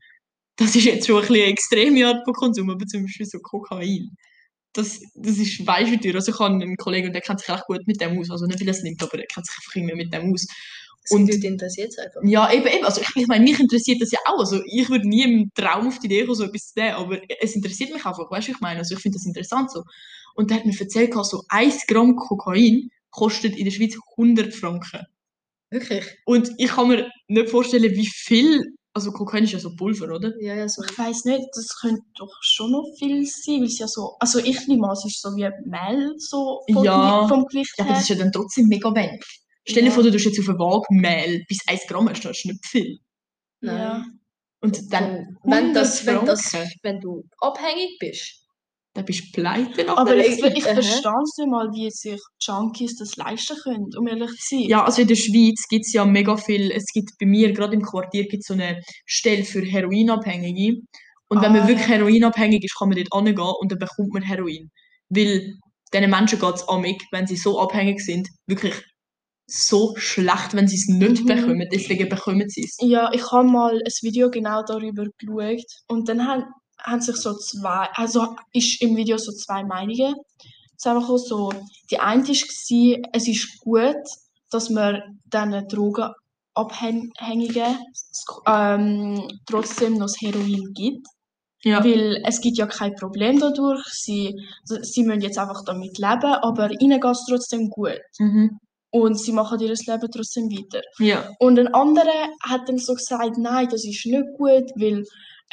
das 0.58 0.76
ist 0.76 0.86
jetzt 0.86 1.06
schon 1.06 1.18
ein 1.18 1.22
bisschen 1.22 1.36
eine 1.44 1.52
extreme 1.52 2.08
Art 2.08 2.24
von 2.26 2.34
Konsum, 2.34 2.70
aber 2.72 2.86
zum 2.88 3.04
Beispiel 3.04 3.28
so 3.28 3.38
Kokain. 3.40 4.10
Das, 4.74 5.02
das 5.16 5.38
ist 5.38 5.66
weißt 5.66 5.92
wie 5.92 6.00
teuer. 6.00 6.16
Also 6.16 6.32
ich 6.32 6.40
habe 6.40 6.54
einen 6.54 6.78
Kollegen, 6.78 7.08
und 7.08 7.14
der 7.14 7.22
kennt 7.22 7.40
sich 7.40 7.50
echt 7.50 7.66
gut 7.66 7.86
mit 7.88 8.00
dem 8.00 8.18
aus. 8.20 8.32
Also 8.32 8.46
nicht, 8.46 8.60
weil 8.62 8.68
er 8.68 8.74
es 8.74 8.84
nimmt, 8.84 9.02
aber 9.04 9.20
er 9.20 9.26
kennt 9.28 9.46
sich 9.46 9.56
einfach 9.58 9.76
irgendwie 9.76 9.96
mit 9.96 10.14
dem 10.14 10.34
aus. 10.34 10.46
Das 11.04 11.12
Und- 11.12 11.30
Leute 11.34 11.48
interessiert 11.48 11.90
es 11.90 11.98
einfach. 11.98 12.22
Ja, 12.24 12.52
eben, 12.54 12.68
eben. 12.68 12.86
Also 12.86 13.02
ich, 13.02 13.28
meine, 13.28 13.44
mich 13.44 13.60
interessiert 13.60 14.02
das 14.02 14.12
ja 14.12 14.20
auch. 14.26 14.40
Also 14.40 14.62
ich 14.66 14.90
würde 14.90 15.08
nie 15.10 15.24
im 15.24 15.52
Traum 15.56 15.88
auf 15.88 16.00
die 16.00 16.06
Idee 16.06 16.22
kommen, 16.24 16.36
so 16.36 16.44
etwas 16.46 16.68
zu 16.74 16.80
nehmen, 16.80 16.96
aber 16.96 17.20
es 17.42 17.56
interessiert 17.56 17.92
mich 17.92 18.06
einfach, 18.06 18.30
weißt 18.30 18.48
du, 18.48 18.52
ich 18.54 18.60
meine? 18.60 18.80
Also 18.80 18.96
ich 18.96 19.02
finde 19.02 19.18
das 19.18 19.26
interessant 19.26 19.72
so. 19.72 19.84
Und 20.36 20.50
der 20.50 20.58
hat 20.58 20.66
mir 20.66 20.80
erzählt, 20.80 21.14
so 21.26 21.44
1 21.50 21.88
Gramm 21.88 22.16
Kokain 22.16 22.90
kostet 23.10 23.56
in 23.58 23.66
der 23.66 23.72
Schweiz 23.72 23.98
100 24.16 24.54
Franken. 24.54 25.06
Wirklich? 25.72 26.06
Und 26.26 26.52
ich 26.58 26.70
kann 26.70 26.88
mir 26.90 27.10
nicht 27.28 27.50
vorstellen, 27.50 27.92
wie 27.96 28.08
viel, 28.08 28.62
also 28.94 29.12
Kokain 29.12 29.44
ist 29.46 29.54
ja 29.54 29.60
so 29.60 29.76
Pulver, 29.76 30.14
oder? 30.14 30.34
Ja, 30.42 30.56
ja, 30.56 30.68
so. 30.68 30.84
Ich 30.84 30.98
weiß 30.98 31.26
nicht, 31.26 31.48
das 31.54 31.80
könnte 31.80 32.02
doch 32.18 32.32
schon 32.42 32.72
noch 32.72 32.86
viel 33.00 33.26
sein, 33.26 33.60
weil 33.62 33.68
es 33.68 33.80
ja 33.80 33.88
so, 33.88 34.16
also 34.20 34.40
ich 34.40 34.68
nehme 34.68 34.88
an, 34.88 34.94
es 34.94 35.06
ist 35.06 35.22
so 35.22 35.30
wie 35.36 35.50
Mehl, 35.66 36.14
so 36.18 36.62
vom, 36.72 36.84
Ja. 36.84 37.28
Vom 37.28 37.46
Gewicht 37.46 37.74
Ja, 37.78 37.86
aber 37.86 37.94
das 37.94 38.04
ist 38.04 38.10
ja 38.10 38.16
dann 38.16 38.32
trotzdem 38.32 38.68
mega 38.68 38.94
wenig. 38.94 39.24
Stell 39.68 39.84
dir 39.84 39.90
Ja. 39.90 39.96
vor, 39.96 40.04
du 40.04 40.12
tust 40.12 40.26
jetzt 40.26 40.40
auf 40.40 40.50
eine 40.50 40.60
Waage 40.60 40.88
Mehl 40.90 41.44
bis 41.48 41.60
1 41.68 41.88
Gramm 41.88 42.10
hast, 42.10 42.26
das 42.26 42.38
ist 42.40 42.46
nicht 42.46 42.66
viel. 42.66 43.00
Nein. 43.62 43.78
Ja. 43.78 44.06
Und 44.62 44.94
dann, 44.94 45.38
wenn, 45.44 45.74
das, 45.74 46.08
100 46.08 46.22
wenn, 46.22 46.26
das, 46.28 46.54
wenn 46.84 47.00
du 47.00 47.24
abhängig 47.40 47.98
bist, 48.00 48.41
dann 48.94 49.06
bist 49.06 49.24
du 49.28 49.42
pleite 49.42 49.86
nach 49.86 49.98
Aber 49.98 50.16
ich, 50.18 50.38
ich 50.44 50.66
Aha. 50.66 50.74
verstehe 50.74 51.12
es 51.24 51.38
nicht 51.38 51.50
mal, 51.50 51.72
wie 51.74 51.90
sich 51.90 52.20
Junkies 52.42 52.98
das 52.98 53.16
leisten 53.16 53.56
können, 53.64 53.88
um 53.98 54.08
ehrlich 54.08 54.32
zu 54.32 54.56
sein. 54.58 54.66
Ja, 54.68 54.84
also 54.84 55.02
in 55.02 55.08
der 55.08 55.16
Schweiz 55.16 55.66
gibt 55.70 55.86
es 55.86 55.94
ja 55.94 56.04
mega 56.06 56.36
viel, 56.38 56.72
es 56.72 56.86
gibt 56.94 57.12
bei 57.20 57.26
mir, 57.26 57.54
gerade 57.54 57.74
im 57.74 57.82
Quartier, 57.84 58.28
gibt 58.28 58.44
so 58.44 58.54
eine 58.54 58.82
Stelle 59.06 59.44
für 59.46 59.62
Heroinabhängige. 59.62 60.82
Und 61.30 61.42
wenn 61.42 61.54
man 61.54 61.62
Ah, 61.62 61.68
wirklich 61.68 61.88
ja. 61.88 61.96
heroinabhängig 61.96 62.64
ist, 62.66 62.78
kann 62.78 62.90
man 62.90 62.98
dort 62.98 63.26
hingehen 63.26 63.54
und 63.60 63.72
dann 63.72 63.80
bekommt 63.80 64.14
man 64.14 64.24
Heroin. 64.24 64.70
Weil 65.10 65.54
diesen 65.94 66.10
Menschen 66.10 66.40
geht 66.40 66.56
es 66.56 66.68
amig, 66.68 67.02
wenn 67.12 67.28
sie 67.28 67.38
so 67.38 67.60
abhängig 67.60 68.02
sind, 68.02 68.28
wirklich 68.48 68.74
so 69.48 69.94
schlecht, 69.98 70.54
wenn 70.54 70.68
sie 70.68 70.76
es 70.76 70.88
nicht 70.88 71.24
Mhm. 71.24 71.28
bekommen. 71.28 71.68
Deswegen 71.72 72.10
bekommen 72.10 72.48
sie 72.50 72.64
es. 72.64 72.78
Ja, 72.82 73.12
ich 73.14 73.32
habe 73.32 73.48
mal 73.48 73.76
ein 73.76 73.92
Video 74.02 74.30
genau 74.30 74.64
darüber 74.64 75.06
geschaut 75.18 75.66
und 75.88 76.08
dann 76.10 76.26
haben, 76.28 76.44
haben 76.84 77.02
sich 77.02 77.16
so 77.18 77.34
zwei, 77.38 77.88
also 77.94 78.36
ist 78.54 78.82
im 78.82 78.96
Video 78.96 79.18
so 79.18 79.32
zwei 79.32 79.64
Meinungen 79.64 80.16
zusammengekommen. 80.78 81.24
So, 81.24 81.52
die 81.90 82.00
eine 82.00 82.24
war, 82.24 83.10
es 83.14 83.28
ist 83.28 83.60
gut, 83.60 83.96
dass 84.50 84.70
man 84.70 85.20
diesen 85.32 85.68
Drogenabhängigen 86.56 87.78
ähm, 88.48 89.28
trotzdem 89.46 89.94
noch 89.94 90.06
das 90.08 90.16
Heroin 90.22 90.74
gibt, 90.74 91.06
Ja. 91.64 91.84
weil 91.84 92.22
es 92.26 92.42
gibt 92.42 92.58
ja 92.58 92.66
kein 92.68 92.96
Problem 92.96 93.40
dadurch. 93.40 93.84
Sie, 93.92 94.34
sie 94.64 95.04
müssen 95.04 95.22
jetzt 95.22 95.38
einfach 95.38 95.64
damit 95.66 95.98
leben, 95.98 96.34
aber 96.42 96.72
ihnen 96.82 97.00
geht 97.00 97.12
es 97.12 97.26
trotzdem 97.28 97.70
gut 97.70 98.00
Mhm. 98.20 98.58
und 98.92 99.20
sie 99.20 99.32
machen 99.32 99.60
ihr 99.60 99.70
Leben 99.70 100.10
trotzdem 100.12 100.46
weiter. 100.50 100.82
Ja. 101.00 101.30
Und 101.40 101.60
ein 101.60 101.74
anderer 101.74 102.28
hat 102.44 102.68
dann 102.68 102.78
so 102.80 102.94
gesagt, 102.96 103.38
nein, 103.38 103.68
das 103.70 103.86
ist 103.86 104.06
nicht 104.06 104.26
gut, 104.38 104.70
weil 104.76 105.04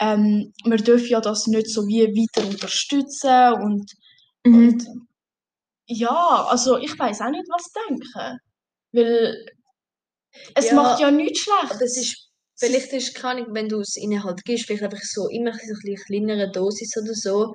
ähm, 0.01 0.53
wir 0.65 0.77
dürfen 0.79 1.09
ja 1.09 1.21
das 1.21 1.47
nicht 1.47 1.69
so 1.71 1.87
wie 1.87 2.03
weiter 2.07 2.47
unterstützen 2.49 3.53
und, 3.63 3.91
Mhm. 4.47 4.55
und 4.69 4.87
ja, 5.87 6.47
also 6.49 6.77
ich 6.79 6.99
weiß 6.99 7.21
auch 7.23 7.31
nicht, 7.31 7.49
was 7.49 7.65
denken. 7.89 8.39
Weil 8.93 9.47
es 10.55 10.67
Ja, 10.69 10.75
macht 10.75 11.01
ja 11.01 11.11
nichts 11.11 11.41
schlecht. 11.41 11.81
es 11.81 11.97
ist, 11.97 12.29
vielleicht 12.57 12.93
ist 12.93 13.15
keine 13.15 13.47
wenn 13.51 13.69
du 13.69 13.81
es 13.81 13.97
ihnen 13.97 14.23
halt 14.23 14.45
gibst, 14.45 14.67
vielleicht 14.67 14.83
einfach 14.85 15.03
so 15.03 15.29
immer 15.29 15.53
so 15.53 15.59
ein 15.61 15.79
bisschen 15.83 16.05
kleinere 16.07 16.51
Dosis 16.51 16.97
oder 16.97 17.15
so, 17.15 17.37
oder 17.49 17.55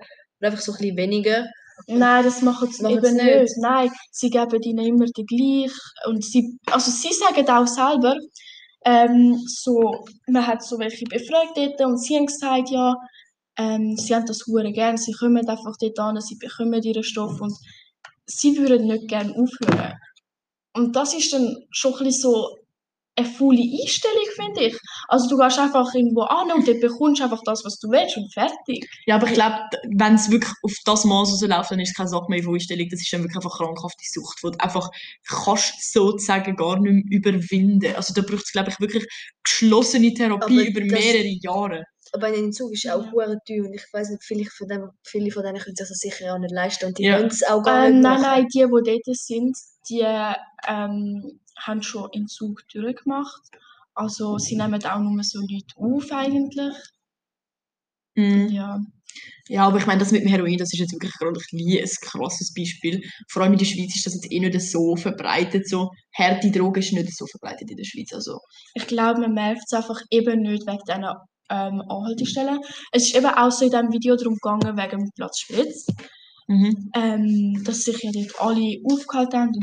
einfach 0.50 0.62
so 0.62 0.74
ein 0.74 0.78
bisschen 0.80 0.98
weniger. 0.98 1.46
Nein, 1.88 2.24
das 2.24 2.42
machen 2.42 2.72
sie 2.72 2.84
Machen 2.84 2.98
eben 2.98 3.16
nicht. 3.16 3.26
nicht. 3.42 3.54
Nein, 3.58 3.90
sie 4.12 4.30
geben 4.30 4.62
ihnen 4.62 4.86
immer 4.86 5.06
die 5.06 5.26
gleich. 5.26 5.74
Und 6.06 6.24
sie, 6.24 6.58
also 6.68 6.92
sie 6.92 7.12
sagen 7.14 7.48
auch 7.50 7.68
selber, 7.68 8.16
ähm, 8.86 9.42
so, 9.48 10.06
man 10.28 10.46
hat 10.46 10.64
so 10.64 10.80
welche 10.80 11.06
befragt 11.06 11.56
dort 11.56 11.82
und 11.82 11.98
sie 11.98 12.16
haben 12.16 12.26
gesagt, 12.26 12.70
ja, 12.70 12.96
ähm, 13.58 13.96
sie 13.98 14.16
haben 14.16 14.26
das 14.26 14.46
hure 14.48 14.72
gern, 14.72 14.98
sie 14.98 15.14
kommen 15.14 15.48
einfach 15.48 15.76
dort 15.80 16.00
an, 16.00 16.20
sie 16.22 16.38
bekommen 16.38 16.82
ihren 16.82 17.04
Stoff 17.04 17.40
und 17.40 17.54
sie 18.26 18.58
würden 18.58 18.88
nicht 18.88 19.08
gerne 19.08 19.32
aufhören. 19.32 19.94
Und 20.76 20.96
das 20.96 21.14
ist 21.14 21.32
dann 21.34 21.56
schon 21.72 21.94
ein 21.94 22.06
bisschen 22.06 22.22
so 22.22 22.63
eine 23.16 23.28
faule 23.28 23.62
Einstellung, 23.62 24.26
finde 24.36 24.64
ich. 24.68 24.78
Also 25.08 25.30
du 25.30 25.38
gehst 25.38 25.60
einfach 25.60 25.94
irgendwo 25.94 26.22
an 26.22 26.52
und 26.52 26.68
dort 26.68 26.80
bekommst 26.82 27.20
du 27.20 27.26
einfach 27.26 27.42
das, 27.46 27.64
was 27.64 27.78
du 27.80 27.90
willst 27.90 28.18
und 28.18 28.34
fertig. 28.34 28.90
Ja, 29.06 29.16
aber 29.16 29.28
ich 29.28 29.34
glaube, 29.34 29.56
wenn 29.96 30.16
es 30.16 30.32
wirklich 30.32 30.52
auf 30.64 30.74
das 30.86 31.06
Maß 31.06 31.40
so 31.40 31.46
läuft, 31.48 31.72
dann 31.72 31.80
ist 31.80 31.90
es 31.90 31.96
keine 31.96 32.10
Sache 32.10 32.26
mehr 32.30 32.42
von 32.44 32.56
Einstellung. 32.56 32.88
Das 32.90 33.02
ist 33.02 33.14
dann 33.14 33.22
wirklich 33.22 33.36
einfach 33.38 33.58
krankhafte 33.58 34.04
Sucht, 34.12 34.40
die 34.44 34.52
du 34.52 34.60
einfach 34.60 34.90
kannst 35.28 35.94
sozusagen 35.94 36.56
gar 36.56 36.80
nicht 36.80 37.06
mehr 37.10 37.20
überwinden. 37.20 37.96
Also 37.96 38.14
da 38.14 38.22
braucht 38.22 38.46
es, 38.46 38.52
glaube 38.52 38.70
ich, 38.72 38.80
wirklich 38.80 39.06
geschlossene 39.44 40.14
Therapie 40.14 40.60
Aber 40.62 40.68
über 40.70 40.82
das- 40.82 40.90
mehrere 41.00 41.38
Jahre. 41.42 41.84
Aber 42.16 42.28
ein 42.28 42.36
Entzug 42.36 42.74
ist 42.74 42.88
auch 42.90 43.04
Ja. 43.06 43.12
teuer 43.12 43.30
und 43.30 43.74
ich 43.74 43.86
weiß 43.92 44.10
nicht, 44.12 44.24
viele 44.24 44.46
von, 44.46 44.68
dem, 44.68 44.90
viele 45.04 45.32
von 45.32 45.44
denen 45.44 45.58
können 45.60 45.76
sich 45.76 45.88
das 45.88 45.98
sicher 45.98 46.34
auch 46.34 46.38
nicht 46.38 46.54
leisten 46.54 46.86
und 46.86 46.98
die 47.00 47.04
Ja. 47.04 47.18
wollen 47.18 47.28
es 47.28 47.44
auch 47.44 47.64
gar 47.64 47.86
Ähm, 47.88 47.94
nicht 47.94 48.04
nein, 48.04 48.22
machen. 48.22 48.24
nein, 48.24 48.48
die, 48.54 48.60
die 48.60 49.02
dort 49.04 49.18
sind, 49.18 49.58
die 49.90 50.02
ähm, 50.68 51.40
haben 51.66 51.84
schon 51.84 52.12
Entzug 52.14 52.64
durchgemacht. 52.70 53.42
Also 53.94 54.38
sie 54.38 54.56
nehmen 54.56 54.84
auch 54.86 55.00
nur 55.00 55.24
so 55.24 55.40
Leute 55.40 55.76
auf 55.78 56.12
eigentlich. 56.12 56.76
Mhm. 58.16 58.50
Ja. 58.50 58.80
Ja, 59.48 59.68
aber 59.68 59.78
ich 59.78 59.86
meine, 59.86 60.00
das 60.00 60.12
mit 60.12 60.22
dem 60.22 60.30
Heroin, 60.30 60.58
das 60.58 60.74
ist 60.74 60.80
jetzt 60.80 60.94
wirklich 60.94 61.12
gerade 61.14 61.38
ein, 61.38 61.90
krasses 62.02 62.54
Beispiel. 62.54 63.04
Vor 63.30 63.44
allem 63.44 63.54
in 63.54 63.60
der 63.60 63.66
Schweiz 63.66 63.96
ist 63.96 64.06
das 64.06 64.16
jetzt 64.16 64.32
eh 64.32 64.40
nicht 64.40 64.60
so 64.62 64.96
verbreitet. 64.96 65.68
So 65.68 65.92
harte 66.18 66.50
Drogen 66.50 66.80
ist 66.80 66.94
nicht 66.94 67.16
so 67.16 67.28
verbreitet 67.28 67.70
in 67.70 67.78
der 67.78 67.84
Schweiz. 67.84 68.14
Also, 68.14 68.40
Ich 68.74 68.88
glaube, 68.88 69.22
man 69.22 69.34
merkt 69.34 69.64
es 69.66 69.74
einfach 69.74 70.00
eben 70.10 70.42
nicht 70.42 70.66
wegen 70.66 70.80
diesen 70.88 71.04
ähm, 71.50 71.82
Anhaltestellen. 71.88 72.60
Es 72.92 73.04
ist 73.04 73.16
eben 73.16 73.28
auch 73.28 73.52
so 73.52 73.66
in 73.66 73.72
diesem 73.72 73.92
Video 73.92 74.16
darum 74.16 74.36
gegangen, 74.36 74.78
wegen 74.78 75.02
dem 75.02 75.12
Platz 75.16 75.42
Spitz, 75.42 75.86
mhm. 76.48 76.92
ähm, 76.96 77.64
dass 77.64 77.84
sich 77.84 78.02
ja 78.04 78.12
dort 78.12 78.40
alle 78.42 78.78
aufgehalten 78.92 79.40
haben. 79.40 79.60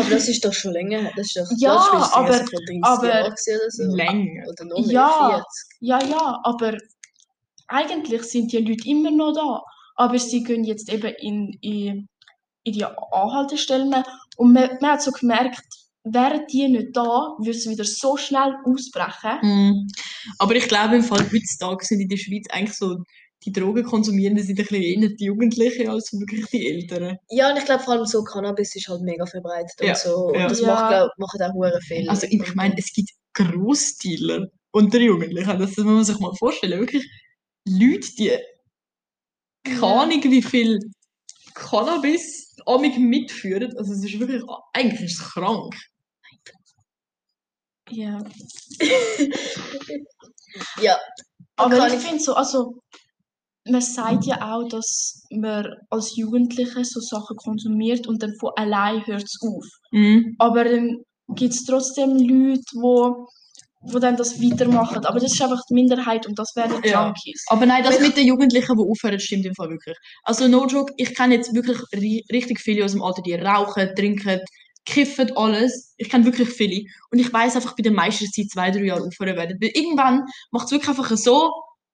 Aber 0.00 0.04
das 0.10 0.28
ist 0.28 0.44
doch 0.44 0.52
schon 0.52 0.72
länger 0.72 1.00
her. 1.02 1.12
Das 1.16 1.26
ist 1.26 1.36
doch 1.36 1.46
Ja, 1.58 1.76
Platzspitze, 1.90 2.16
aber- 2.16 2.32
sicher 2.32 2.44
30 2.44 2.82
aber 2.82 3.08
oder 3.08 3.70
so. 3.70 3.82
länger. 3.96 4.44
Oder 4.48 4.64
noch 4.66 4.86
mehr, 4.86 4.92
Ja. 4.92 5.28
40. 5.28 5.44
Ja, 5.80 6.02
ja, 6.04 6.40
aber 6.44 6.76
eigentlich 7.66 8.22
sind 8.24 8.52
die 8.52 8.58
Leute 8.58 8.88
immer 8.88 9.10
noch 9.10 9.32
da. 9.34 9.62
Aber 9.96 10.18
sie 10.18 10.42
gehen 10.44 10.64
jetzt 10.64 10.92
eben 10.92 11.12
in, 11.18 11.52
in, 11.60 12.08
in 12.64 12.72
die 12.72 12.84
Anhaltestellen 12.84 13.92
und 14.36 14.52
man, 14.52 14.70
man 14.80 14.92
hat 14.92 15.02
so 15.02 15.10
gemerkt, 15.10 15.60
wären 16.04 16.46
die 16.50 16.68
nicht 16.68 16.96
da, 16.96 17.34
würde 17.38 17.50
es 17.50 17.68
wieder 17.68 17.84
so 17.84 18.16
schnell 18.16 18.54
ausbrechen. 18.64 19.38
Mhm. 19.42 19.88
Aber 20.38 20.54
ich 20.54 20.68
glaube, 20.68 20.96
im 20.96 21.02
Fall 21.02 21.20
heutzutage 21.32 21.84
sind 21.84 22.00
in 22.00 22.08
der 22.08 22.16
Schweiz 22.16 22.46
eigentlich 22.50 22.76
so, 22.76 22.96
die 23.44 23.52
Drogenkonsumierenden 23.52 24.44
sind 24.44 24.58
ein 24.58 24.66
bisschen 24.66 24.82
eher 25.02 25.08
die 25.10 25.24
Jugendlichen 25.26 25.88
als 25.88 26.12
wirklich 26.12 26.46
die 26.46 26.66
Älteren. 26.68 27.18
Ja, 27.30 27.50
und 27.50 27.56
ich 27.58 27.64
glaube 27.64 27.82
vor 27.84 27.94
allem 27.94 28.04
so 28.06 28.24
Cannabis 28.24 28.74
ist 28.74 28.88
halt 28.88 29.02
mega 29.02 29.24
verbreitet 29.26 29.74
Ja, 29.80 29.90
und 29.92 29.98
so. 29.98 30.34
ja. 30.34 30.42
Und 30.42 30.50
das 30.50 30.60
Ja. 30.60 30.66
macht, 30.66 30.88
glaub, 30.90 31.10
machen 31.18 31.42
auch 31.42 31.54
hure 31.54 31.80
viel. 31.82 32.08
Also 32.10 32.26
ich 32.28 32.54
meine, 32.54 32.76
es 32.76 32.92
gibt 32.92 33.10
Grossdealer 33.34 34.48
unter 34.72 34.98
Jugendlichen. 34.98 35.58
Das 35.58 35.76
muss 35.76 35.84
man 35.86 36.04
sich 36.04 36.18
mal 36.18 36.34
vorstellen. 36.34 36.80
Wirklich 36.80 37.08
Leute, 37.66 38.08
die 38.18 38.36
keine 39.64 39.80
Ja. 39.80 40.00
Ahnung, 40.02 40.22
wie 40.24 40.42
viel 40.42 40.78
Cannabis 41.54 42.56
amig 42.66 42.98
mitführen. 42.98 43.76
Also 43.78 43.92
es 43.92 44.02
ist 44.04 44.18
wirklich, 44.18 44.42
eigentlich 44.72 45.00
ist 45.02 45.20
es 45.20 45.30
krank. 45.30 45.74
Ja. 47.90 48.22
Ja, 50.80 50.98
Aber 51.56 51.86
ich- 51.92 52.00
finde 52.00 52.20
so, 52.22 52.34
also 52.34 52.80
man 53.70 53.80
sagt 53.80 54.26
ja 54.26 54.54
auch, 54.54 54.68
dass 54.68 55.22
man 55.30 55.66
als 55.90 56.16
Jugendliche 56.16 56.84
so 56.84 57.00
Sachen 57.00 57.36
konsumiert 57.36 58.06
und 58.06 58.22
dann 58.22 58.34
von 58.38 58.52
allein 58.56 59.04
hört 59.06 59.24
es 59.24 59.38
auf. 59.42 59.64
Mhm. 59.92 60.34
Aber 60.38 60.64
dann 60.64 60.98
gibt 61.34 61.54
es 61.54 61.64
trotzdem 61.64 62.16
Leute, 62.16 62.62
wo, 62.74 63.26
wo 63.82 63.98
dann 63.98 64.16
das 64.16 64.40
weitermachen. 64.40 65.04
Aber 65.04 65.20
das 65.20 65.32
ist 65.32 65.42
einfach 65.42 65.60
die 65.70 65.74
Minderheit 65.74 66.26
und 66.26 66.38
das 66.38 66.52
wären 66.56 66.80
die 66.82 66.88
Ja. 66.88 67.06
Junkies. 67.06 67.44
Aber 67.48 67.66
nein, 67.66 67.84
das 67.84 68.00
mit 68.00 68.16
den 68.16 68.26
Jugendlichen, 68.26 68.76
die 68.76 68.82
aufhören, 68.82 69.20
stimmt 69.20 69.46
im 69.46 69.54
Fall 69.54 69.68
wirklich. 69.70 69.96
Also 70.24 70.48
no 70.48 70.66
joke, 70.66 70.92
ich 70.96 71.14
kenne 71.14 71.34
jetzt 71.34 71.54
wirklich 71.54 71.78
ri 71.94 72.24
richtig 72.32 72.60
viele 72.60 72.84
aus 72.84 72.92
dem 72.92 73.02
Alter, 73.02 73.22
die 73.22 73.34
rauchen, 73.34 73.90
trinken, 73.94 74.40
kiffen, 74.86 75.30
alles. 75.36 75.94
Ich 75.98 76.08
kenne 76.08 76.24
wirklich 76.24 76.48
viele. 76.48 76.82
Und 77.10 77.18
ich 77.18 77.32
weiß 77.32 77.56
einfach 77.56 77.76
bei 77.76 77.82
den 77.82 77.94
meisten, 77.94 78.26
sie 78.30 78.46
zwei, 78.46 78.70
drei 78.70 78.84
Jahre 78.84 79.02
aufhören 79.06 79.36
werden. 79.36 79.58
Weil 79.60 79.70
irgendwann 79.74 80.24
macht 80.50 80.66
es 80.66 80.72
wirklich 80.72 80.88
einfach 80.88 81.14
so, 81.16 81.50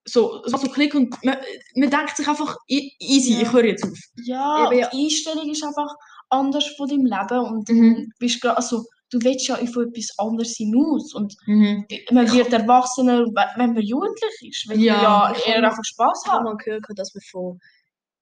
so, 0.06 0.42
so, 0.46 0.56
so 0.58 0.68
Klick 0.68 0.94
und 0.94 1.14
man, 1.24 1.36
man 1.76 1.90
denkt 1.90 2.16
sich 2.16 2.28
einfach, 2.28 2.56
easy, 2.66 3.34
Ja. 3.34 3.40
ich 3.42 3.52
höre 3.52 3.64
jetzt 3.64 3.84
auf. 3.84 3.98
Ja, 4.24 4.66
Eben, 4.70 4.78
ja. 4.80 4.90
die 4.90 5.04
Einstellung 5.04 5.48
ist 5.50 5.64
einfach 5.64 5.88
anders 6.30 6.66
von 6.76 6.88
deinem 6.88 7.06
Leben 7.06 7.40
und 7.40 7.68
Mhm. 7.68 7.94
du 7.96 8.10
bist 8.18 8.42
gra- 8.42 8.54
also 8.54 8.84
du 9.10 9.18
willst 9.22 9.46
ja 9.46 9.56
von 9.56 9.88
etwas 9.88 10.08
anderes 10.18 10.56
hinaus 10.56 11.14
und 11.14 11.34
Mhm. 11.46 11.86
man 12.10 12.30
wird 12.32 12.52
erwachsener, 12.52 13.20
we- 13.26 13.50
wenn 13.56 13.74
man 13.74 13.82
jugendlich 13.82 14.34
ist, 14.42 14.68
weil 14.68 14.80
Ja. 14.80 14.94
man 14.94 15.02
ja 15.02 15.34
Ich 15.38 15.46
eher 15.46 15.62
einfach 15.62 15.84
Spaß 15.84 16.22
ich 16.24 16.30
habe 16.32 16.38
hat. 16.38 16.44
mal 16.44 16.56
gehört, 16.56 16.84
dass 16.96 17.14
man 17.14 17.22
von 17.30 17.58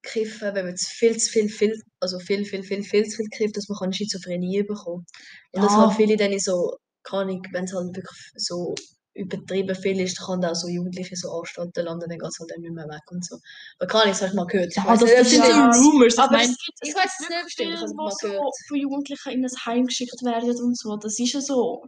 Kiffen, 0.02 0.54
wenn 0.54 0.66
man 0.66 0.76
zu 0.76 0.90
viel, 0.90 1.16
zu 1.16 1.30
viel, 1.30 1.48
viel, 1.48 1.80
also 2.00 2.18
viel, 2.18 2.44
viel, 2.44 2.62
viel, 2.64 2.82
viel 2.82 3.04
zu 3.06 3.16
viel 3.18 3.28
kifft, 3.28 3.56
dass 3.56 3.68
man 3.68 3.78
kann 3.78 3.92
Schizophrenie 3.92 4.62
bekommen 4.64 5.06
Und 5.52 5.62
Ja. 5.62 5.76
halt 5.76 5.92
viele 5.96 6.16
dann 6.16 6.32
in 6.32 6.40
so, 6.40 6.76
keine 7.04 7.22
Ahnung, 7.22 7.42
wenn 7.52 7.64
es 7.64 7.72
halt 7.72 7.96
wirklich 7.96 8.18
so 8.36 8.74
übertrieben 9.14 9.74
viel 9.74 10.00
ist, 10.00 10.24
kann 10.24 10.40
da 10.40 10.50
auch 10.50 10.54
so 10.54 10.68
Jugendliche 10.68 11.16
so 11.16 11.30
Anstalten 11.30 11.84
landen, 11.84 12.08
dann 12.08 12.18
geht 12.18 12.28
es 12.28 12.38
halt 12.38 12.50
dann 12.50 12.60
nicht 12.60 12.72
mehr 12.72 12.86
weg 12.86 13.02
und 13.10 13.24
so. 13.24 13.36
Aber 13.78 13.86
keine 13.86 14.02
Ahnung, 14.04 14.12
das 14.12 14.22
habe 14.22 14.30
ich 14.30 14.36
mal 14.36 14.46
gehört. 14.46 14.68
Ich 14.70 14.76
Ja, 14.76 14.84
das, 14.84 15.00
das 15.00 15.30
sind 15.30 15.44
es 15.44 15.78
so. 15.78 15.90
Rumors. 15.90 16.14
Ich 16.14 16.18
Aber 16.18 16.32
meine, 16.32 16.44
es 16.44 16.58
gibt, 16.58 16.78
ich 16.82 16.94
gibt 16.94 17.06
es 17.06 17.20
nicht, 17.20 17.30
wirklich 17.30 17.44
bestimmt, 17.44 17.74
ich 17.74 18.30
so 18.30 18.50
von 18.68 18.78
Jugendlichen 18.78 19.30
in 19.30 19.44
ein 19.44 19.50
Heim 19.66 19.86
geschickt 19.86 20.22
werden 20.22 20.50
und 20.50 20.78
so. 20.78 20.96
Das 20.96 21.18
ist 21.18 21.32
ja 21.32 21.40
so. 21.40 21.84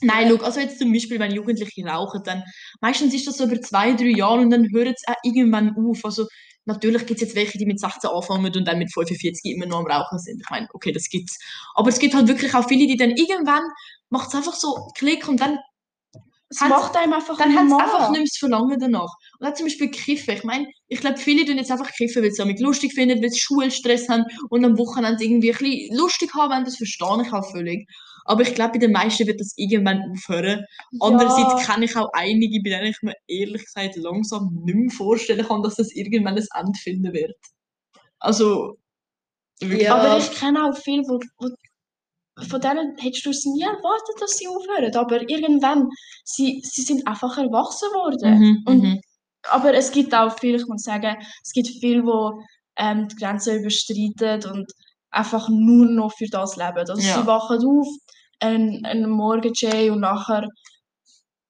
Nein, 0.00 0.28
schau, 0.28 0.44
also 0.44 0.60
jetzt 0.60 0.78
zum 0.78 0.92
Beispiel, 0.92 1.18
wenn 1.18 1.32
Jugendliche 1.32 1.84
rauchen, 1.84 2.22
dann 2.24 2.44
meistens 2.80 3.14
ist 3.14 3.26
das 3.26 3.36
so 3.36 3.44
über 3.44 3.60
zwei, 3.60 3.94
drei 3.94 4.14
Jahre 4.16 4.40
und 4.40 4.50
dann 4.50 4.68
hört 4.72 4.96
es 4.96 5.02
auch 5.08 5.16
irgendwann 5.24 5.74
auf. 5.76 6.04
Also 6.04 6.26
natürlich 6.66 7.06
gibt 7.06 7.20
es 7.20 7.28
jetzt 7.28 7.36
welche, 7.36 7.58
die 7.58 7.66
mit 7.66 7.80
16 7.80 8.08
anfangen 8.08 8.54
und 8.54 8.64
dann 8.64 8.78
mit 8.78 8.92
45 8.92 9.52
immer 9.52 9.66
noch 9.66 9.78
am 9.78 9.86
Rauchen 9.86 10.18
sind. 10.18 10.40
Ich 10.40 10.50
meine, 10.50 10.68
okay, 10.72 10.92
das 10.92 11.08
gibt's. 11.08 11.38
Aber 11.74 11.88
es 11.88 11.98
gibt 11.98 12.14
halt 12.14 12.28
wirklich 12.28 12.54
auch 12.54 12.68
viele, 12.68 12.86
die 12.86 12.96
dann 12.96 13.10
irgendwann 13.10 13.62
macht 14.10 14.28
es 14.28 14.34
einfach 14.34 14.54
so 14.54 14.88
Klick 14.96 15.28
und 15.28 15.40
dann, 15.40 15.58
Es 16.50 16.60
Hat's- 16.60 16.70
macht 16.70 16.96
einem 16.96 17.12
einfach 17.12 17.36
dann 17.36 17.54
hat 17.54 17.66
es 17.66 17.72
einfach 17.72 18.00
nicht 18.10 18.12
mehr 18.12 18.22
das 18.22 18.38
Verlangen 18.38 18.78
danach. 18.80 19.14
Und 19.38 19.46
auch 19.46 19.54
zum 19.54 19.66
Beispiel 19.66 19.90
Kiffen. 19.90 20.34
Ich 20.34 20.44
meine, 20.44 20.66
ich 20.88 21.00
glaube, 21.00 21.18
viele 21.18 21.44
tun 21.44 21.58
jetzt 21.58 21.70
einfach 21.70 21.90
kiffen, 21.92 22.22
weil 22.22 22.30
sie 22.30 22.32
es 22.32 22.36
damit 22.38 22.60
lustig 22.60 22.94
finden, 22.94 23.22
weil 23.22 23.28
sie 23.30 23.38
Schulstress 23.40 24.08
haben 24.08 24.24
und 24.48 24.64
am 24.64 24.78
Wochenende 24.78 25.22
irgendwie 25.22 25.52
ein 25.52 25.58
bisschen 25.58 25.96
lustig 25.96 26.32
haben 26.34 26.50
wollen. 26.52 26.64
Das 26.64 26.76
verstehe 26.76 27.22
ich 27.22 27.32
auch 27.32 27.50
völlig. 27.50 27.86
Aber 28.24 28.42
ich 28.42 28.54
glaube, 28.54 28.72
bei 28.72 28.78
den 28.78 28.92
meisten 28.92 29.26
wird 29.26 29.40
das 29.40 29.52
irgendwann 29.56 30.02
aufhören. 30.10 30.64
Andererseits 31.00 31.66
kenne 31.66 31.84
ich 31.86 31.96
auch 31.96 32.10
einige, 32.12 32.60
bei 32.62 32.70
denen 32.76 32.90
ich 32.92 32.98
mir 33.02 33.14
ehrlich 33.26 33.64
gesagt 33.64 33.96
langsam 33.96 34.50
nicht 34.64 34.74
mehr 34.74 34.90
vorstellen 34.90 35.46
kann, 35.46 35.62
dass 35.62 35.76
das 35.76 35.92
irgendwann 35.94 36.36
ein 36.36 36.46
Ende 36.54 36.78
finden 36.78 37.12
wird. 37.12 37.34
Also, 38.18 38.76
wirklich. 39.60 39.82
Ja. 39.82 39.96
Aber 39.96 40.18
ich 40.18 40.30
kenne 40.32 40.64
auch 40.64 40.76
viele, 40.76 41.02
wo, 41.04 41.18
wo 41.38 41.48
von 42.48 42.60
denen 42.60 42.96
hättest 42.98 43.26
du 43.26 43.30
es 43.30 43.44
nie 43.44 43.62
erwartet, 43.62 44.20
dass 44.20 44.36
sie 44.38 44.48
aufhören. 44.48 44.94
Aber 44.96 45.28
irgendwann, 45.28 45.88
sie, 46.24 46.60
sie 46.64 46.82
sind 46.82 47.06
einfach 47.06 47.36
erwachsen 47.38 47.88
worden. 47.94 48.38
Mhm, 48.38 48.62
Und, 48.66 48.82
mhm. 48.82 49.00
Aber 49.50 49.72
es 49.74 49.90
gibt 49.90 50.14
auch 50.14 50.36
viele, 50.38 50.58
ich 50.58 50.66
muss 50.66 50.82
sagen, 50.82 51.16
es 51.42 51.52
gibt 51.52 51.68
viele, 51.68 52.02
die 52.02 52.44
ähm, 52.76 53.08
die 53.08 53.16
Grenzen 53.16 53.58
überstreiten 53.60 54.50
und 54.52 54.70
einfach 55.10 55.48
nur 55.48 55.86
noch 55.86 56.12
für 56.12 56.26
das 56.30 56.56
leben. 56.56 56.78
Also 56.78 56.94
Ja. 56.94 57.20
sie 57.20 57.26
wachen 57.26 57.58
auf, 57.66 57.88
einen, 58.40 58.84
einen 58.84 59.10
Morgen-Jay 59.10 59.90
und 59.90 60.00
nachher 60.00 60.48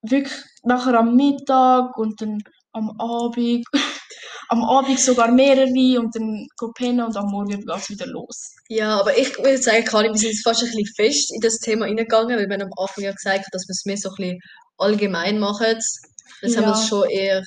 wirklich 0.03 0.35
nachher 0.62 0.98
am 0.98 1.16
Mittag 1.16 1.96
und 1.96 2.20
dann 2.20 2.38
am 2.72 2.90
Abend, 3.01 3.64
am 4.50 4.64
Abend 4.64 4.98
sogar 4.98 5.30
mehrere 5.30 5.98
und 6.00 6.14
dann 6.16 6.46
go 6.56 6.72
pennen 6.72 7.02
und 7.04 7.16
am 7.16 7.26
Morgen 7.30 7.48
geht 7.61 7.68
es 7.76 7.90
wieder 7.90 8.06
los. 8.06 8.54
Ja, 8.68 8.98
aber 9.00 9.16
ich 9.16 9.37
würde 9.38 9.58
sagen, 9.58 9.84
Karin, 9.84 10.12
wir 10.12 10.18
sind 10.18 10.30
jetzt 10.30 10.42
fast 10.44 10.62
ein 10.62 10.70
bisschen 10.70 10.87
fest 10.96 11.32
in 11.34 11.40
das 11.40 11.58
Thema 11.58 11.84
reingegangen, 11.87 12.37
weil 12.38 12.48
wir 12.48 12.54
haben 12.54 12.62
am 12.62 12.72
Anfang 12.78 13.04
ja 13.04 13.12
gesagt, 13.12 13.44
dass 13.52 13.66
wir 13.68 13.72
es 13.72 13.84
mehr 13.84 13.96
so 13.96 14.08
ein 14.11 14.14
bisschen 14.16 14.40
allgemein 14.78 15.38
machen. 15.38 15.66
Jetzt 16.42 16.56
haben 16.56 16.64
wir 16.64 16.72
Ja. 16.72 16.80
es 16.80 16.88
schon 16.88 17.08
eher 17.11 17.42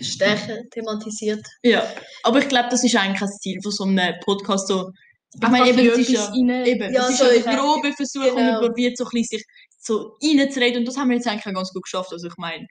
stärker 0.00 0.58
thematisiert. 0.70 1.44
Ja, 1.62 1.82
aber 2.22 2.38
ich 2.40 2.48
glaube, 2.48 2.68
das 2.70 2.82
ist 2.84 2.96
eigentlich 2.96 3.20
kein 3.20 3.28
Ziel 3.40 3.58
von 3.62 3.72
so 3.72 3.84
einem 3.84 4.14
Podcast. 4.24 4.68
So, 4.68 4.90
ich 5.34 5.48
meine, 5.48 5.68
eben, 5.70 5.78
es 5.88 5.98
ist 5.98 6.10
ja, 6.10 6.24
rein- 6.26 6.66
eben, 6.66 6.92
Ja, 6.92 7.08
ist 7.08 7.18
so 7.18 7.24
ja 7.24 7.30
in- 7.32 7.42
der 7.44 7.56
grobe 7.56 7.92
Versuch 7.92 8.22
und 8.24 8.36
Genau. 8.36 8.52
man 8.52 8.60
probiert 8.68 8.96
so 8.98 9.04
ein 9.04 9.10
bisschen 9.12 9.38
sich 9.38 9.44
so 9.80 10.16
reinzureden 10.22 10.80
und 10.80 10.88
das 10.88 10.96
haben 10.96 11.08
wir 11.10 11.16
jetzt 11.16 11.26
eigentlich 11.26 11.46
auch 11.46 11.52
ganz 11.54 11.72
gut 11.72 11.84
geschafft. 11.84 12.12
Also 12.12 12.26
ich 12.28 12.36
meine, 12.36 12.66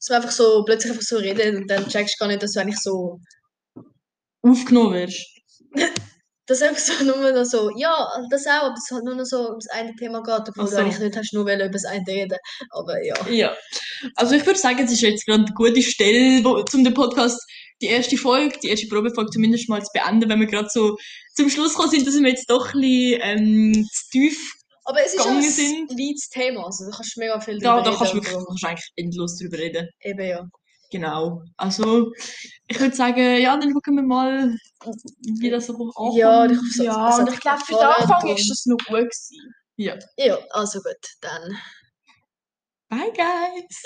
Dass 0.00 0.08
wir 0.08 0.16
einfach 0.16 0.30
so 0.30 0.64
plötzlich 0.64 0.92
einfach 0.92 1.04
so 1.04 1.16
reden 1.16 1.56
und 1.58 1.70
dann 1.70 1.86
checkst 1.86 2.16
du 2.18 2.24
gar 2.24 2.28
nicht, 2.28 2.42
dass 2.42 2.52
du 2.52 2.60
eigentlich 2.60 2.80
so, 2.80 3.20
aufgenommen 4.42 4.94
wirst. 4.94 5.26
dass 6.50 6.62
einfach 6.62 6.80
so 6.80 7.04
nur 7.04 7.32
noch 7.32 7.44
so, 7.44 7.70
ja, 7.76 8.08
das 8.28 8.44
auch, 8.46 8.64
aber 8.64 8.74
es 8.74 8.90
halt 8.90 9.04
nur 9.04 9.14
noch 9.14 9.24
so 9.24 9.50
um 9.50 9.58
das 9.60 9.68
eine 9.68 9.94
Thema 9.94 10.20
geht, 10.20 10.48
obwohl 10.48 10.64
Ach 10.64 10.68
du 10.68 10.74
so. 10.74 10.76
eigentlich 10.78 10.98
nicht 10.98 11.16
hast 11.16 11.32
nur 11.32 11.44
wollen 11.44 11.60
über 11.60 11.70
das 11.70 11.84
eine 11.84 12.04
reden. 12.06 12.38
Aber 12.70 13.04
ja. 13.04 13.14
Ja. 13.28 13.56
Also 14.16 14.34
ich 14.34 14.44
würde 14.44 14.58
sagen, 14.58 14.80
es 14.80 14.90
ist 14.90 15.00
jetzt 15.00 15.26
gerade 15.26 15.44
eine 15.44 15.54
gute 15.54 15.80
Stelle, 15.80 16.42
wo, 16.44 16.60
zum 16.64 16.82
den 16.82 16.92
Podcast 16.92 17.40
die 17.80 17.86
erste 17.86 18.16
Folge, 18.16 18.58
die 18.62 18.68
erste 18.68 18.88
Probefolge 18.88 19.30
zumindest 19.30 19.68
mal 19.68 19.80
zu 19.80 19.92
beenden, 19.94 20.28
wenn 20.28 20.40
wir 20.40 20.48
gerade 20.48 20.68
so 20.72 20.96
zum 21.36 21.48
Schluss 21.48 21.74
gekommen 21.74 21.90
sind, 21.90 22.06
dass 22.06 22.20
wir 22.20 22.28
jetzt 22.28 22.50
doch 22.50 22.74
ein 22.74 22.80
bisschen 22.80 23.20
ähm, 23.22 23.86
zu 23.92 24.10
tief 24.10 24.52
Aber 24.84 25.00
es 25.04 25.14
ist 25.14 25.18
Gegangen 25.18 25.44
ein 25.44 25.50
sind. 25.50 25.90
Leads-Thema, 25.92 26.64
also 26.64 26.84
du 26.86 26.90
kannst 26.90 27.16
mega 27.18 27.38
viel 27.40 27.58
da, 27.58 27.76
drüber 27.80 27.90
da 27.90 27.96
kannst 27.96 28.12
du 28.12 28.16
wirklich 28.16 28.34
kannst 28.46 28.62
du 28.62 28.66
eigentlich 28.66 28.92
endlos 28.96 29.38
drüber 29.38 29.58
reden. 29.58 29.88
Eben 30.00 30.20
ja. 30.26 30.46
Genau. 30.92 31.42
Also 31.56 32.10
ich 32.66 32.80
würde 32.80 32.96
sagen, 32.96 33.36
ja, 33.40 33.56
dann 33.56 33.70
schauen 33.70 33.96
wir 33.96 34.02
mal, 34.02 34.56
wie 35.40 35.50
das 35.50 35.66
so 35.66 35.74
ankommt. 35.74 36.16
Ja, 36.16 36.46
ich 36.46 36.52
es- 36.58 36.76
Ja, 36.76 37.16
euch 37.24 37.34
ich 37.34 37.40
glaube, 37.40 37.60
für 37.64 37.74
den 37.74 37.82
Anfang 37.82 38.36
ist 38.36 38.50
das 38.50 38.66
noch 38.66 38.76
gut 38.78 38.88
gewesen. 38.96 39.54
ja. 39.76 39.96
Ja, 40.16 40.38
also 40.50 40.80
gut, 40.80 40.96
dann. 41.20 41.56
Bye 42.88 43.12
guys! 43.12 43.82